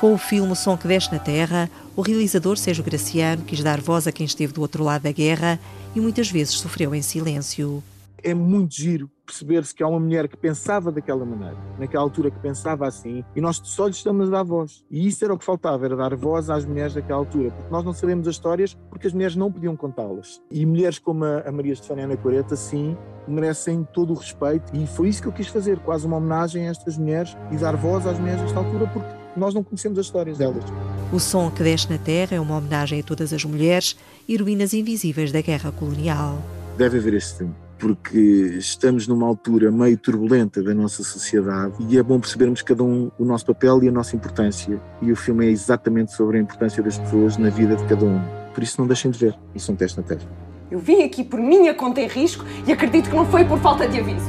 Com 0.00 0.12
o 0.12 0.18
filme 0.18 0.52
O 0.52 0.56
Som 0.56 0.76
que 0.76 0.88
Desce 0.88 1.12
na 1.12 1.18
Terra, 1.18 1.70
o 1.96 2.02
realizador 2.02 2.58
Sérgio 2.58 2.84
Graciano 2.84 3.42
quis 3.42 3.62
dar 3.62 3.80
voz 3.80 4.06
a 4.06 4.12
quem 4.12 4.26
esteve 4.26 4.52
do 4.52 4.60
outro 4.60 4.82
lado 4.82 5.02
da 5.02 5.12
guerra 5.12 5.58
e 5.94 6.00
muitas 6.00 6.30
vezes 6.30 6.54
sofreu 6.54 6.94
em 6.94 7.00
silêncio. 7.00 7.82
É 8.22 8.34
muito 8.34 8.74
giro 8.74 9.08
perceber-se 9.24 9.74
que 9.74 9.82
há 9.82 9.88
uma 9.88 10.00
mulher 10.00 10.28
que 10.28 10.36
pensava 10.36 10.90
daquela 10.90 11.24
maneira, 11.24 11.56
naquela 11.78 12.02
altura 12.02 12.30
que 12.30 12.38
pensava 12.38 12.86
assim, 12.86 13.24
e 13.36 13.40
nós 13.40 13.60
só 13.62 13.86
lhe 13.86 13.92
estamos 13.92 14.28
a 14.28 14.32
dar 14.32 14.42
voz. 14.42 14.84
E 14.90 15.06
isso 15.06 15.24
era 15.24 15.32
o 15.32 15.38
que 15.38 15.44
faltava, 15.44 15.84
era 15.84 15.96
dar 15.96 16.14
voz 16.16 16.50
às 16.50 16.64
mulheres 16.64 16.94
daquela 16.94 17.18
altura, 17.18 17.50
porque 17.50 17.70
nós 17.70 17.84
não 17.84 17.92
sabemos 17.92 18.26
as 18.26 18.34
histórias 18.34 18.76
porque 18.90 19.06
as 19.06 19.12
mulheres 19.12 19.36
não 19.36 19.52
podiam 19.52 19.76
contá-las. 19.76 20.42
E 20.50 20.66
mulheres 20.66 20.98
como 20.98 21.24
a 21.24 21.52
Maria 21.52 21.72
Estefânia 21.72 22.04
Ana 22.04 22.16
Coreta, 22.16 22.56
sim, 22.56 22.96
merecem 23.28 23.86
todo 23.92 24.12
o 24.12 24.16
respeito, 24.16 24.74
e 24.74 24.86
foi 24.86 25.08
isso 25.08 25.22
que 25.22 25.28
eu 25.28 25.32
quis 25.32 25.46
fazer, 25.46 25.78
quase 25.78 26.06
uma 26.06 26.16
homenagem 26.16 26.66
a 26.66 26.70
estas 26.70 26.98
mulheres 26.98 27.36
e 27.50 27.56
dar 27.56 27.76
voz 27.76 28.06
às 28.06 28.18
mulheres 28.18 28.42
desta 28.42 28.58
altura, 28.58 28.86
porque 28.88 29.23
nós 29.36 29.54
não 29.54 29.62
conhecemos 29.62 29.98
as 29.98 30.06
histórias 30.06 30.38
delas. 30.38 30.64
O 31.12 31.20
Som 31.20 31.50
que 31.50 31.62
Desce 31.62 31.90
na 31.90 31.98
Terra 31.98 32.36
é 32.36 32.40
uma 32.40 32.56
homenagem 32.56 33.00
a 33.00 33.02
todas 33.02 33.32
as 33.32 33.44
mulheres, 33.44 33.96
heroínas 34.28 34.74
invisíveis 34.74 35.30
da 35.30 35.40
guerra 35.40 35.70
colonial. 35.70 36.42
Deve 36.76 36.98
haver 36.98 37.14
este 37.14 37.38
filme, 37.38 37.54
porque 37.78 38.18
estamos 38.58 39.06
numa 39.06 39.26
altura 39.26 39.70
meio 39.70 39.96
turbulenta 39.96 40.62
da 40.62 40.74
nossa 40.74 41.04
sociedade 41.04 41.74
e 41.88 41.98
é 41.98 42.02
bom 42.02 42.18
percebermos 42.18 42.62
cada 42.62 42.82
um 42.82 43.10
o 43.18 43.24
nosso 43.24 43.46
papel 43.46 43.82
e 43.84 43.88
a 43.88 43.92
nossa 43.92 44.16
importância. 44.16 44.80
E 45.00 45.12
o 45.12 45.16
filme 45.16 45.46
é 45.46 45.50
exatamente 45.50 46.12
sobre 46.12 46.38
a 46.38 46.40
importância 46.40 46.82
das 46.82 46.98
pessoas 46.98 47.36
na 47.36 47.50
vida 47.50 47.76
de 47.76 47.84
cada 47.84 48.04
um. 48.04 48.20
Por 48.52 48.62
isso 48.62 48.80
não 48.80 48.86
deixem 48.86 49.10
de 49.10 49.18
ver. 49.18 49.38
Isso 49.54 49.70
é 49.70 49.74
um 49.74 49.76
teste 49.76 49.98
na 49.98 50.04
Terra. 50.04 50.22
Eu 50.70 50.78
vim 50.78 51.02
aqui 51.02 51.22
por 51.22 51.38
minha 51.38 51.74
conta 51.74 52.00
em 52.00 52.08
risco 52.08 52.44
e 52.66 52.72
acredito 52.72 53.10
que 53.10 53.14
não 53.14 53.26
foi 53.26 53.44
por 53.44 53.58
falta 53.60 53.86
de 53.86 54.00
aviso. 54.00 54.26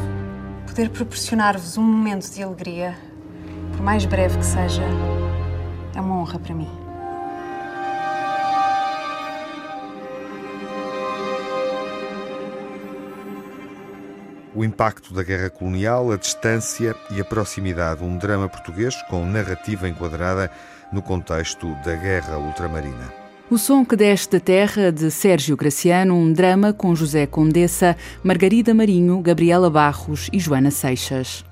Poder 0.68 0.90
proporcionar-vos 0.90 1.78
um 1.78 1.84
momento 1.84 2.30
de 2.30 2.44
alegria 2.44 2.96
por 3.76 3.84
mais 3.84 4.06
breve 4.06 4.38
que 4.38 4.46
seja, 4.46 4.84
é 5.94 6.00
uma 6.00 6.16
honra 6.16 6.40
para 6.40 6.56
mim. 6.56 6.70
O 14.56 14.64
impacto 14.64 15.14
da 15.14 15.22
guerra 15.22 15.50
colonial, 15.50 16.12
a 16.12 16.16
distância 16.16 16.96
e 17.12 17.20
a 17.20 17.26
proximidade. 17.26 18.02
Um 18.02 18.18
drama 18.18 18.48
português 18.48 18.96
com 19.10 19.26
narrativa 19.26 19.90
enquadrada 19.90 20.50
no 20.94 21.02
contexto 21.02 21.68
da 21.84 21.94
guerra 21.96 22.38
ultramarina. 22.38 23.14
O 23.50 23.58
Som 23.58 23.84
que 23.86 23.98
Desce 23.98 24.32
da 24.32 24.40
Terra, 24.40 24.92
de 24.92 25.12
Sérgio 25.12 25.58
Graciano, 25.58 26.16
um 26.16 26.32
drama 26.32 26.72
com 26.72 26.96
José 26.96 27.28
Condessa, 27.28 27.98
Margarida 28.24 28.74
Marinho, 28.74 29.20
Gabriela 29.22 29.70
Barros 29.70 30.30
e 30.32 30.40
Joana 30.40 30.72
Seixas. 30.72 31.44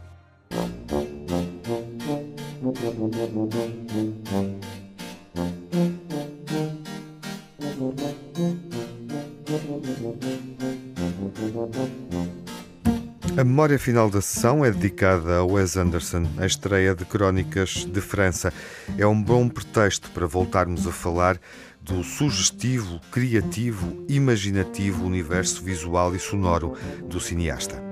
A 13.36 13.44
memória 13.44 13.78
final 13.78 14.10
da 14.10 14.22
sessão 14.22 14.64
é 14.64 14.72
dedicada 14.72 15.36
a 15.36 15.44
Wes 15.44 15.76
Anderson, 15.76 16.26
a 16.38 16.46
estreia 16.46 16.96
de 16.96 17.04
Crónicas 17.04 17.84
de 17.84 18.00
França. 18.00 18.54
É 18.98 19.06
um 19.06 19.22
bom 19.22 19.50
pretexto 19.50 20.10
para 20.12 20.26
voltarmos 20.26 20.88
a 20.88 20.92
falar 20.94 21.38
do 21.82 22.04
sugestivo, 22.04 23.02
criativo, 23.12 24.06
imaginativo 24.08 25.06
universo 25.06 25.62
visual 25.62 26.16
e 26.16 26.20
sonoro 26.20 26.78
do 27.10 27.20
cineasta. 27.20 27.84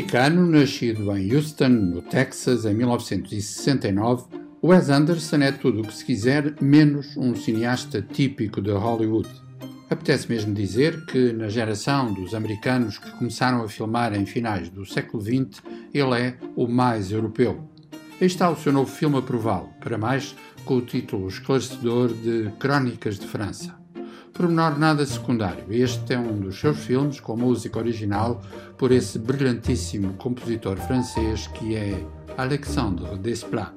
Americano, 0.00 0.46
nascido 0.46 1.14
em 1.14 1.30
Houston, 1.30 1.68
no 1.68 2.00
Texas, 2.00 2.64
em 2.64 2.72
1969, 2.72 4.24
Wes 4.64 4.88
Anderson 4.88 5.36
é 5.36 5.52
tudo 5.52 5.82
o 5.82 5.86
que 5.86 5.92
se 5.94 6.06
quiser, 6.06 6.54
menos 6.58 7.14
um 7.18 7.34
cineasta 7.34 8.00
típico 8.00 8.62
de 8.62 8.70
Hollywood. 8.70 9.28
Apetece 9.90 10.26
mesmo 10.26 10.54
dizer 10.54 11.04
que, 11.04 11.34
na 11.34 11.50
geração 11.50 12.14
dos 12.14 12.34
americanos 12.34 12.96
que 12.96 13.10
começaram 13.10 13.62
a 13.62 13.68
filmar 13.68 14.14
em 14.14 14.24
finais 14.24 14.70
do 14.70 14.86
século 14.86 15.22
XX, 15.22 15.62
ele 15.92 16.18
é 16.18 16.34
o 16.56 16.66
mais 16.66 17.12
europeu. 17.12 17.68
Aí 18.18 18.26
está 18.26 18.48
o 18.48 18.56
seu 18.56 18.72
novo 18.72 18.90
filme 18.90 19.18
a 19.18 19.22
prová-lo, 19.22 19.68
para 19.80 19.98
mais 19.98 20.34
com 20.64 20.78
o 20.78 20.82
título 20.82 21.28
esclarecedor 21.28 22.08
de 22.14 22.50
Crónicas 22.58 23.18
de 23.18 23.26
França 23.26 23.79
pormenor 24.40 24.78
nada 24.78 25.04
secundário. 25.04 25.64
Este 25.68 26.14
é 26.14 26.18
um 26.18 26.40
dos 26.40 26.58
seus 26.58 26.78
filmes 26.78 27.20
com 27.20 27.36
música 27.36 27.78
original 27.78 28.40
por 28.78 28.90
esse 28.90 29.18
brilhantíssimo 29.18 30.14
compositor 30.14 30.78
francês 30.78 31.46
que 31.48 31.76
é 31.76 32.02
Alexandre 32.38 33.18
Desplat. 33.18 33.70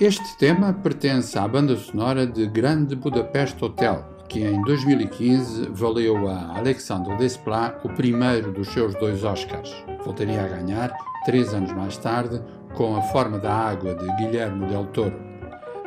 Este 0.00 0.34
tema 0.38 0.72
pertence 0.72 1.38
à 1.38 1.46
banda 1.46 1.76
sonora 1.76 2.26
de 2.26 2.46
Grande 2.46 2.96
Budapeste 2.96 3.62
Hotel, 3.62 4.02
que 4.30 4.40
em 4.40 4.62
2015 4.62 5.68
valeu 5.72 6.26
a 6.26 6.56
Alexandre 6.56 7.14
Desplat 7.18 7.76
o 7.84 7.90
primeiro 7.90 8.50
dos 8.50 8.68
seus 8.68 8.94
dois 8.94 9.22
Oscars. 9.24 9.70
Voltaria 10.02 10.42
a 10.42 10.48
ganhar 10.48 10.90
três 11.26 11.52
anos 11.52 11.70
mais 11.72 11.98
tarde 11.98 12.40
com 12.74 12.96
A 12.96 13.02
Forma 13.02 13.38
da 13.38 13.52
Água 13.52 13.94
de 13.94 14.06
Guilherme 14.16 14.64
Del 14.68 14.86
Toro. 14.86 15.20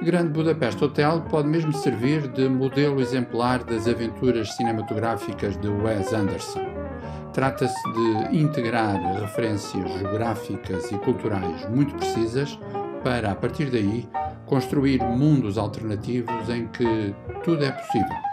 Grande 0.04 0.30
Budapeste 0.30 0.84
Hotel 0.84 1.26
pode 1.32 1.48
mesmo 1.48 1.74
servir 1.74 2.28
de 2.34 2.48
modelo 2.48 3.02
exemplar 3.02 3.64
das 3.64 3.88
aventuras 3.88 4.56
cinematográficas 4.56 5.58
de 5.58 5.70
Wes 5.70 6.14
Anderson. 6.14 6.62
Trata-se 7.34 7.82
de 7.94 8.38
integrar 8.38 8.96
referências 9.22 9.92
geográficas 9.98 10.92
e 10.92 11.00
culturais 11.00 11.68
muito 11.68 11.96
precisas 11.96 12.60
para, 13.04 13.32
a 13.32 13.36
partir 13.36 13.70
daí, 13.70 14.08
construir 14.46 15.04
mundos 15.04 15.58
alternativos 15.58 16.50
em 16.50 16.68
que 16.68 17.14
tudo 17.44 17.64
é 17.66 17.72
possível. 17.72 18.33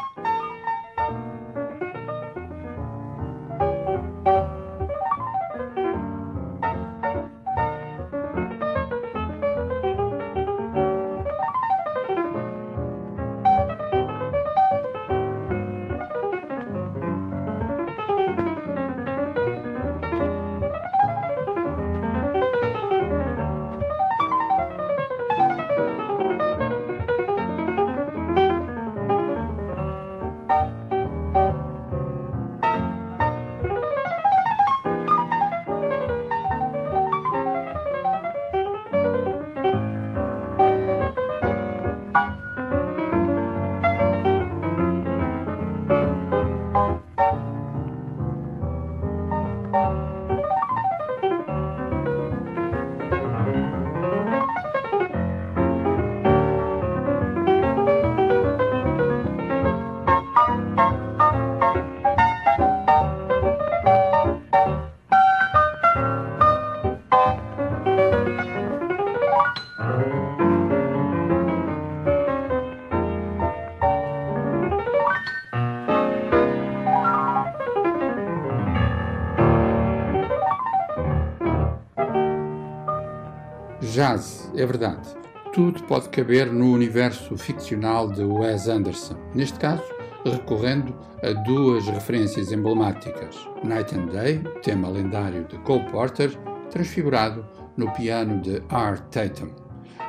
Jazz, 84.00 84.50
é 84.56 84.64
verdade. 84.64 85.06
Tudo 85.52 85.82
pode 85.82 86.08
caber 86.08 86.50
no 86.50 86.72
universo 86.72 87.36
ficcional 87.36 88.10
de 88.10 88.24
Wes 88.24 88.66
Anderson. 88.66 89.14
Neste 89.34 89.58
caso, 89.58 89.84
recorrendo 90.24 90.96
a 91.22 91.34
duas 91.42 91.86
referências 91.86 92.50
emblemáticas: 92.50 93.36
Night 93.62 93.94
and 93.94 94.06
Day, 94.06 94.38
tema 94.62 94.88
lendário 94.88 95.44
de 95.44 95.58
Cole 95.58 95.84
Porter, 95.90 96.30
transfigurado 96.70 97.46
no 97.76 97.92
piano 97.92 98.40
de 98.40 98.62
Art 98.70 99.02
Tatum. 99.10 99.50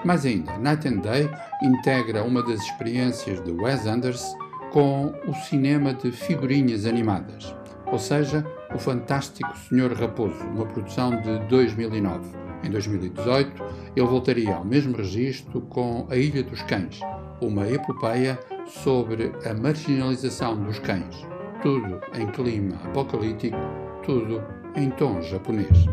Mais 0.05 0.25
ainda, 0.25 0.57
Night 0.57 0.87
and 0.87 0.99
Day 0.99 1.29
integra 1.61 2.23
uma 2.23 2.41
das 2.43 2.61
experiências 2.61 3.43
de 3.43 3.51
Wes 3.51 3.85
Anderson 3.85 4.37
com 4.71 5.13
o 5.27 5.33
cinema 5.33 5.93
de 5.93 6.13
figurinhas 6.13 6.85
animadas, 6.85 7.53
ou 7.87 7.99
seja, 7.99 8.47
O 8.73 8.79
Fantástico 8.79 9.53
Senhor 9.67 9.91
Raposo, 9.91 10.41
uma 10.45 10.65
produção 10.65 11.09
de 11.19 11.39
2009. 11.49 12.50
Em 12.63 12.69
2018, 12.69 13.63
ele 13.95 14.05
voltaria 14.05 14.55
ao 14.55 14.63
mesmo 14.63 14.95
registro 14.95 15.61
com 15.61 16.07
A 16.09 16.15
Ilha 16.15 16.43
dos 16.43 16.61
Cães, 16.63 16.99
uma 17.41 17.67
epopeia 17.67 18.39
sobre 18.67 19.31
a 19.45 19.53
marginalização 19.53 20.63
dos 20.63 20.79
cães. 20.79 21.27
Tudo 21.61 21.99
em 22.13 22.27
clima 22.27 22.75
apocalíptico, 22.83 23.57
tudo 24.05 24.41
em 24.75 24.89
tom 24.91 25.21
japonês. 25.21 25.85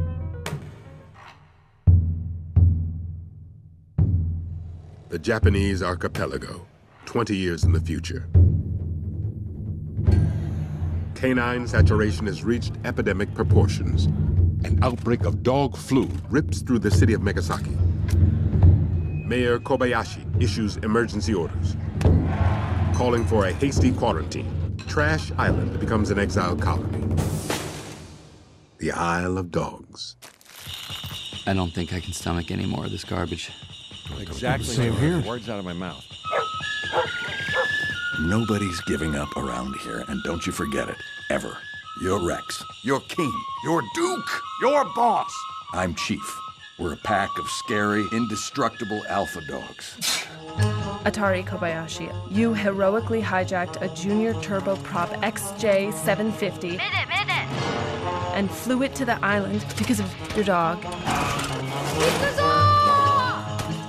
The 5.08 5.18
Japanese 5.22 5.82
archipelago, 5.82 6.66
20 7.06 7.34
years 7.34 7.64
in 7.64 7.72
the 7.72 7.80
future. 7.80 8.26
Canine 11.14 11.66
saturation 11.66 12.26
has 12.26 12.44
reached 12.44 12.74
epidemic 12.84 13.34
proportions. 13.34 14.08
An 14.64 14.78
outbreak 14.82 15.24
of 15.24 15.42
dog 15.42 15.76
flu 15.76 16.09
rips 16.30 16.62
through 16.62 16.80
the 16.80 16.90
city 16.90 17.12
of 17.14 17.22
Megasaki. 17.22 17.76
Mayor 19.26 19.59
Kobayashi 19.59 20.42
issues 20.42 20.78
emergency 20.78 21.34
orders, 21.34 21.76
calling 22.94 23.24
for 23.24 23.46
a 23.46 23.52
hasty 23.52 23.92
quarantine. 23.92 24.76
Trash 24.86 25.30
Island 25.38 25.78
becomes 25.78 26.11
an 26.11 26.18
exile 26.18 26.56
colony. 26.56 27.06
The 28.78 28.92
Isle 28.92 29.38
of 29.38 29.50
Dogs. 29.50 30.16
I 31.46 31.52
don't 31.52 31.72
think 31.72 31.92
I 31.92 32.00
can 32.00 32.12
stomach 32.12 32.50
any 32.50 32.66
more 32.66 32.84
of 32.84 32.90
this 32.90 33.04
garbage. 33.04 33.50
Exactly. 34.18 34.64
Same 34.64 34.92
here. 34.94 35.20
Words 35.20 35.48
out 35.48 35.59
of 35.59 35.64
my 35.64 35.72
mouth. 35.72 36.04
Nobody's 38.20 38.80
giving 38.82 39.14
up 39.14 39.36
around 39.36 39.76
here, 39.84 40.04
and 40.09 40.22
don't 40.24 40.44
you 40.46 40.52
forget 40.52 40.88
it, 40.88 40.96
ever. 41.30 41.56
You're 42.01 42.24
Rex. 42.24 42.62
You're 42.84 43.01
King. 43.01 43.32
You're 43.64 43.82
Duke. 43.92 44.40
You're 44.61 44.84
Boss. 44.94 45.32
I'm 45.72 45.96
Chief. 45.96 46.40
We're 46.78 46.92
a 46.92 46.96
pack 46.99 47.28
of 47.40 47.49
scary, 47.49 48.05
indestructible 48.12 49.03
alpha 49.09 49.40
dogs. 49.49 49.96
Atari 51.05 51.44
Kobayashi, 51.44 52.14
you 52.30 52.55
heroically 52.55 53.20
hijacked 53.20 53.82
a 53.82 53.88
junior 53.96 54.32
turboprop 54.34 55.09
XJ750 55.22 56.78
and 56.78 58.49
flew 58.49 58.84
it 58.84 58.94
to 58.94 59.05
the 59.05 59.18
island 59.24 59.64
because 59.76 59.99
of 59.99 60.36
your 60.36 60.44
dog. 60.44 60.80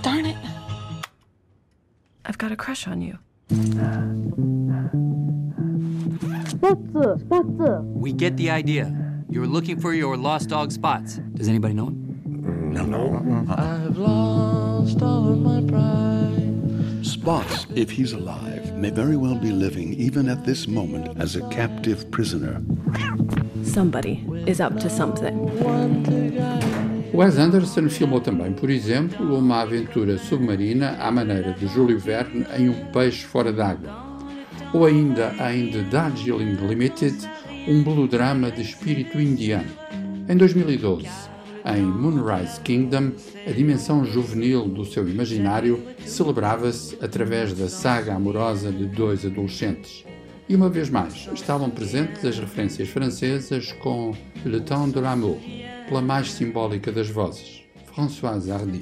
Darn 0.02 0.26
it. 0.26 0.38
I've 2.26 2.40
got 2.40 2.52
a 2.52 2.56
crush 2.56 2.88
on 2.88 3.02
you. 3.02 3.20
Spots, 6.60 7.22
spots. 7.22 7.84
We 7.86 8.12
get 8.12 8.36
the 8.36 8.50
idea. 8.50 8.94
You're 9.30 9.48
looking 9.48 9.80
for 9.80 9.94
your 9.94 10.18
lost 10.18 10.50
dog 10.50 10.72
spots. 10.72 11.22
Does 11.36 11.48
anybody 11.48 11.74
know 11.74 11.88
him? 11.88 12.22
No, 12.74 12.84
no. 12.86 13.46
I've 13.50 13.98
lost 13.98 15.02
all 15.02 15.30
of 15.30 15.40
my 15.40 15.62
pride. 15.62 17.06
Spots, 17.06 17.66
if 17.76 17.90
he's 17.90 18.12
alive, 18.12 18.76
may 18.76 18.90
very 18.90 19.16
well 19.16 19.36
be 19.36 19.52
living 19.52 19.94
even 19.94 20.28
at 20.28 20.44
this 20.44 20.68
moment 20.68 21.18
as 21.18 21.38
a 21.38 21.48
captive 21.48 22.12
prisoner. 22.12 22.62
Somebody 23.64 24.26
is 24.46 24.60
up 24.60 24.78
to 24.80 24.90
something. 24.90 25.38
Wes 27.14 27.38
Anderson 27.38 27.90
filmou 27.90 28.20
também, 28.20 28.54
por 28.54 28.70
exemplo, 28.70 29.38
uma 29.38 29.62
aventura 29.62 30.18
submarina 30.18 30.98
à 31.00 31.10
maneira 31.10 31.54
de 31.54 31.68
Júlio 31.68 32.00
Verne 32.00 32.46
em 32.58 32.70
Um 32.70 32.86
Peixe 32.92 33.24
Fora 33.26 33.52
d'Água, 33.52 34.09
ou 34.74 34.86
ainda 34.86 35.34
em 35.52 35.72
The 35.72 35.82
Darjeeling 35.84 36.56
Limited, 36.68 37.16
um 37.68 37.84
melodrama 37.84 38.52
de 38.52 38.62
espírito 38.62 39.20
indiano. 39.20 39.70
Em 40.28 40.38
2012, 40.38 41.08
em 41.66 41.82
Moonrise 41.82 42.60
Kingdom, 42.62 43.12
a 43.48 43.52
dimensão 43.52 44.06
juvenil 44.06 44.68
do 44.68 44.86
seu 44.86 45.08
imaginário 45.08 45.84
celebrava-se 46.06 46.98
através 47.02 47.54
da 47.54 47.68
saga 47.68 48.16
amorosa 48.16 48.72
de 48.72 48.86
dois 48.86 49.26
adolescentes. 49.26 50.06
E 50.48 50.56
uma 50.56 50.70
vez 50.70 50.90
mais, 50.90 51.30
estavam 51.34 51.70
presentes 51.70 52.26
as 52.26 52.40
referências 52.40 52.90
francesas 52.90 53.72
com 53.74 54.16
Le 54.46 54.62
Temps 54.62 54.92
de 54.92 55.00
l'amour, 55.00 55.38
pela 55.88 56.02
mais 56.02 56.32
simbólica 56.32 56.92
das 56.92 57.10
vozes, 57.10 57.62
Françoise 57.94 58.52
Hardy. 58.52 58.82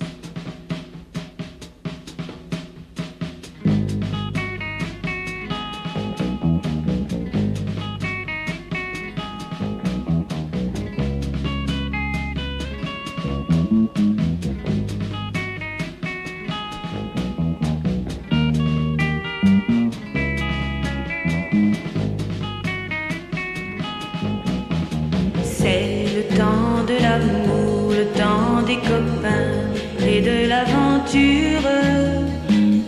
Temps 26.38 26.83
de 26.85 26.97
l'amour, 27.01 27.91
le 27.99 28.05
temps 28.21 28.61
des 28.69 28.79
copains 28.91 29.57
et 30.11 30.21
de 30.21 30.47
l'aventure. 30.47 31.67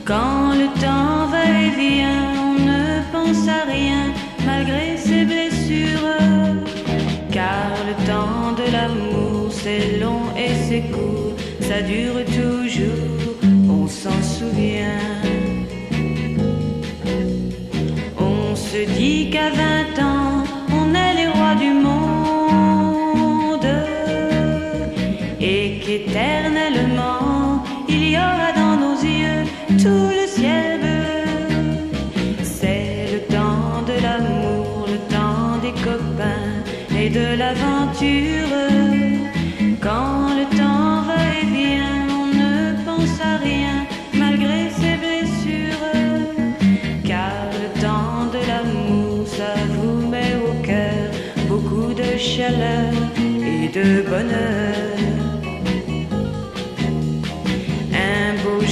Quand 0.06 0.54
le 0.62 0.68
temps 0.80 1.26
va 1.34 1.44
et 1.64 1.72
vient, 1.82 2.26
on 2.48 2.54
ne 2.72 2.84
pense 3.12 3.48
à 3.48 3.62
rien 3.76 4.04
malgré 4.46 4.98
ses 4.98 5.24
blessures. 5.26 6.18
Car 7.32 7.72
le 7.90 7.96
temps 8.12 8.52
de 8.62 8.72
l'amour, 8.76 9.52
c'est 9.52 9.98
long 10.04 10.26
et 10.38 10.54
c'est 10.68 10.86
court, 10.94 11.34
ça 11.62 11.82
dure 11.82 12.20
éternel. 26.10 26.69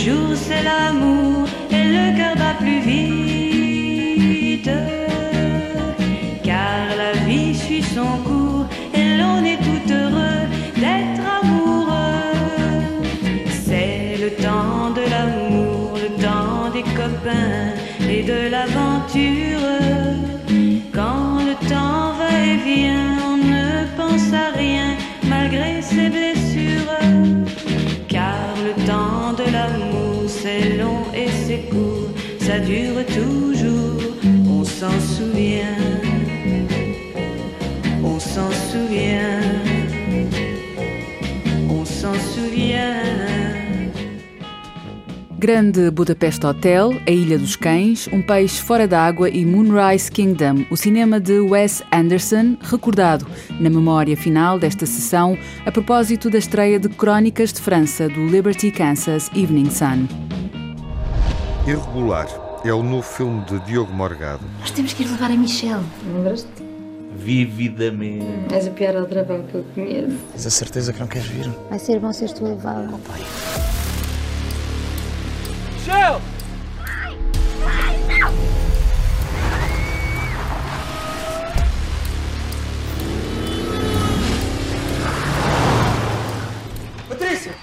Jour, 0.08 0.36
c'est 0.36 0.64
l'amour 0.64 1.48
et 1.70 1.84
le 1.96 2.18
cœur 2.18 2.36
bat 2.36 2.56
plus 2.60 2.80
vite. 2.80 3.37
Dure 32.68 33.06
toujours, 33.06 34.14
on 34.46 34.64
s'en 34.66 35.00
souvient. 35.00 35.78
On 38.04 38.20
s'en 38.20 38.52
souvient. 38.52 39.42
On 41.70 41.86
s'en 41.86 42.14
souvient. 42.14 42.98
Grande 45.40 45.92
Budapeste 45.92 46.44
Hotel, 46.44 47.00
A 47.08 47.12
Ilha 47.12 47.38
dos 47.38 47.56
Cães, 47.56 48.10
Um 48.12 48.22
Peixe 48.22 48.60
Fora 48.60 48.88
d'Água 48.88 49.30
e 49.30 49.46
Moonrise 49.46 50.12
Kingdom, 50.12 50.66
o 50.70 50.76
cinema 50.76 51.20
de 51.22 51.40
Wes 51.40 51.84
Anderson, 51.92 52.58
recordado 52.60 53.26
na 53.62 53.70
memória 53.70 54.18
final 54.18 54.60
desta 54.60 54.86
sessão 54.86 55.38
a 55.66 55.72
propósito 55.72 56.30
da 56.30 56.40
estreia 56.40 56.80
de 56.80 56.90
Crónicas 56.90 57.54
de 57.54 57.62
França 57.62 58.10
do 58.10 58.26
Liberty 58.26 58.72
Kansas 58.72 59.30
Evening 59.36 59.70
Sun. 59.70 60.08
Irregular 61.68 62.47
é 62.70 62.74
o 62.74 62.84
novo 62.84 63.02
filme 63.02 63.46
de 63.46 63.60
Diogo 63.62 63.94
Morgado. 63.94 64.44
Nós 64.60 64.72
temos 64.72 64.92
que 64.92 65.04
ir 65.04 65.08
levar 65.08 65.32
a 65.32 65.36
Michelle, 65.36 65.86
lembras-te? 66.06 66.64
Vividamente. 67.16 68.54
És 68.54 68.68
a 68.68 68.72
pior 68.72 68.96
aldrabão 68.96 69.44
que 69.44 69.56
eu 69.56 69.66
conheço. 69.74 70.18
Tens 70.32 70.46
a 70.46 70.50
certeza 70.50 70.92
que 70.92 71.00
não 71.00 71.08
queres 71.08 71.28
vir? 71.28 71.50
Vai 71.70 71.80
ser 71.80 72.00
bom 72.00 72.12
seres 72.12 72.34
tu 72.34 72.46
a 72.46 72.50
levá-la. 72.50 73.00
Michelle! 75.76 76.22
Patrícia! 87.08 87.54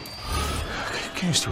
Quem 1.15 1.29
és 1.29 1.41
tu? 1.41 1.51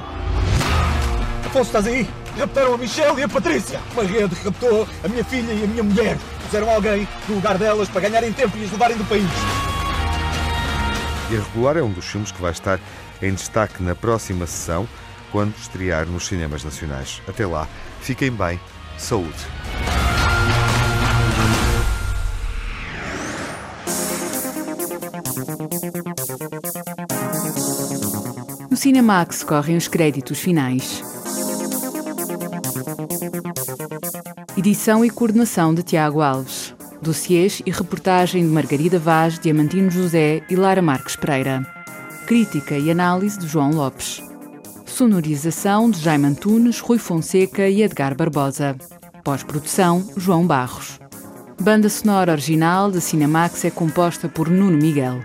Afonso, 1.45 1.69
estás 1.69 1.87
aí? 1.87 2.22
Raptaram 2.39 2.75
a 2.75 2.79
Michelle 2.79 3.21
e 3.21 3.23
a 3.23 3.29
Patrícia! 3.29 3.81
Uma 3.93 4.03
rede 4.03 4.35
raptou 4.45 4.89
a 5.05 5.09
minha 5.09 5.25
filha 5.25 5.53
e 5.53 5.65
a 5.65 5.67
minha 5.67 5.83
mulher. 5.83 6.19
Puseram 6.45 6.71
alguém 6.71 7.07
no 7.29 7.37
lugar 7.37 7.59
delas 7.59 7.89
para 7.89 8.01
ganharem 8.01 8.33
tempo 8.33 8.57
e 8.57 8.65
as 8.65 8.73
levarem 8.73 8.97
do 8.97 9.05
país. 9.05 9.25
Irregular 11.31 11.77
é 11.77 11.83
um 11.83 11.91
dos 11.91 12.07
filmes 12.07 12.33
que 12.33 12.41
vai 12.41 12.53
estar 12.53 12.79
em 13.23 13.33
destaque 13.33 13.83
na 13.83 13.95
próxima 13.95 14.47
sessão, 14.47 14.89
quando 15.31 15.55
estrear 15.57 16.07
nos 16.07 16.27
cinemas 16.27 16.65
nacionais. 16.65 17.23
Até 17.27 17.47
lá, 17.47 17.67
fiquem 18.01 18.31
bem, 18.31 18.61
saúde. 18.99 19.47
No 28.71 28.77
Cinemax 28.77 29.43
correm 29.43 29.77
os 29.77 29.89
créditos 29.89 30.39
finais. 30.39 31.12
Edição 34.65 35.05
e 35.05 35.11
coordenação 35.11 35.75
de 35.75 35.83
Tiago 35.83 36.21
Alves. 36.21 36.73
Dossiês 37.03 37.61
e 37.67 37.71
reportagem 37.73 38.47
de 38.47 38.49
Margarida 38.49 38.97
Vaz, 38.97 39.37
Diamantino 39.37 39.91
José 39.91 40.41
e 40.49 40.55
Lara 40.55 40.81
Marques 40.81 41.17
Pereira. 41.17 41.67
Crítica 42.29 42.79
e 42.79 42.89
análise 42.89 43.37
de 43.41 43.49
João 43.49 43.73
Lopes. 43.73 44.23
Sonorização 44.87 45.91
de 45.91 45.99
Jaime 45.99 46.27
Antunes, 46.27 46.79
Rui 46.79 46.99
Fonseca 46.99 47.69
e 47.69 47.83
Edgar 47.83 48.15
Barbosa. 48.15 48.77
Pós-produção, 49.25 50.09
João 50.17 50.47
Barros. 50.47 51.01
Banda 51.61 51.89
sonora 51.89 52.31
original 52.31 52.89
de 52.89 53.01
Cinemax 53.01 53.65
é 53.65 53.71
composta 53.71 54.29
por 54.29 54.49
Nuno 54.49 54.79
Miguel. 54.79 55.25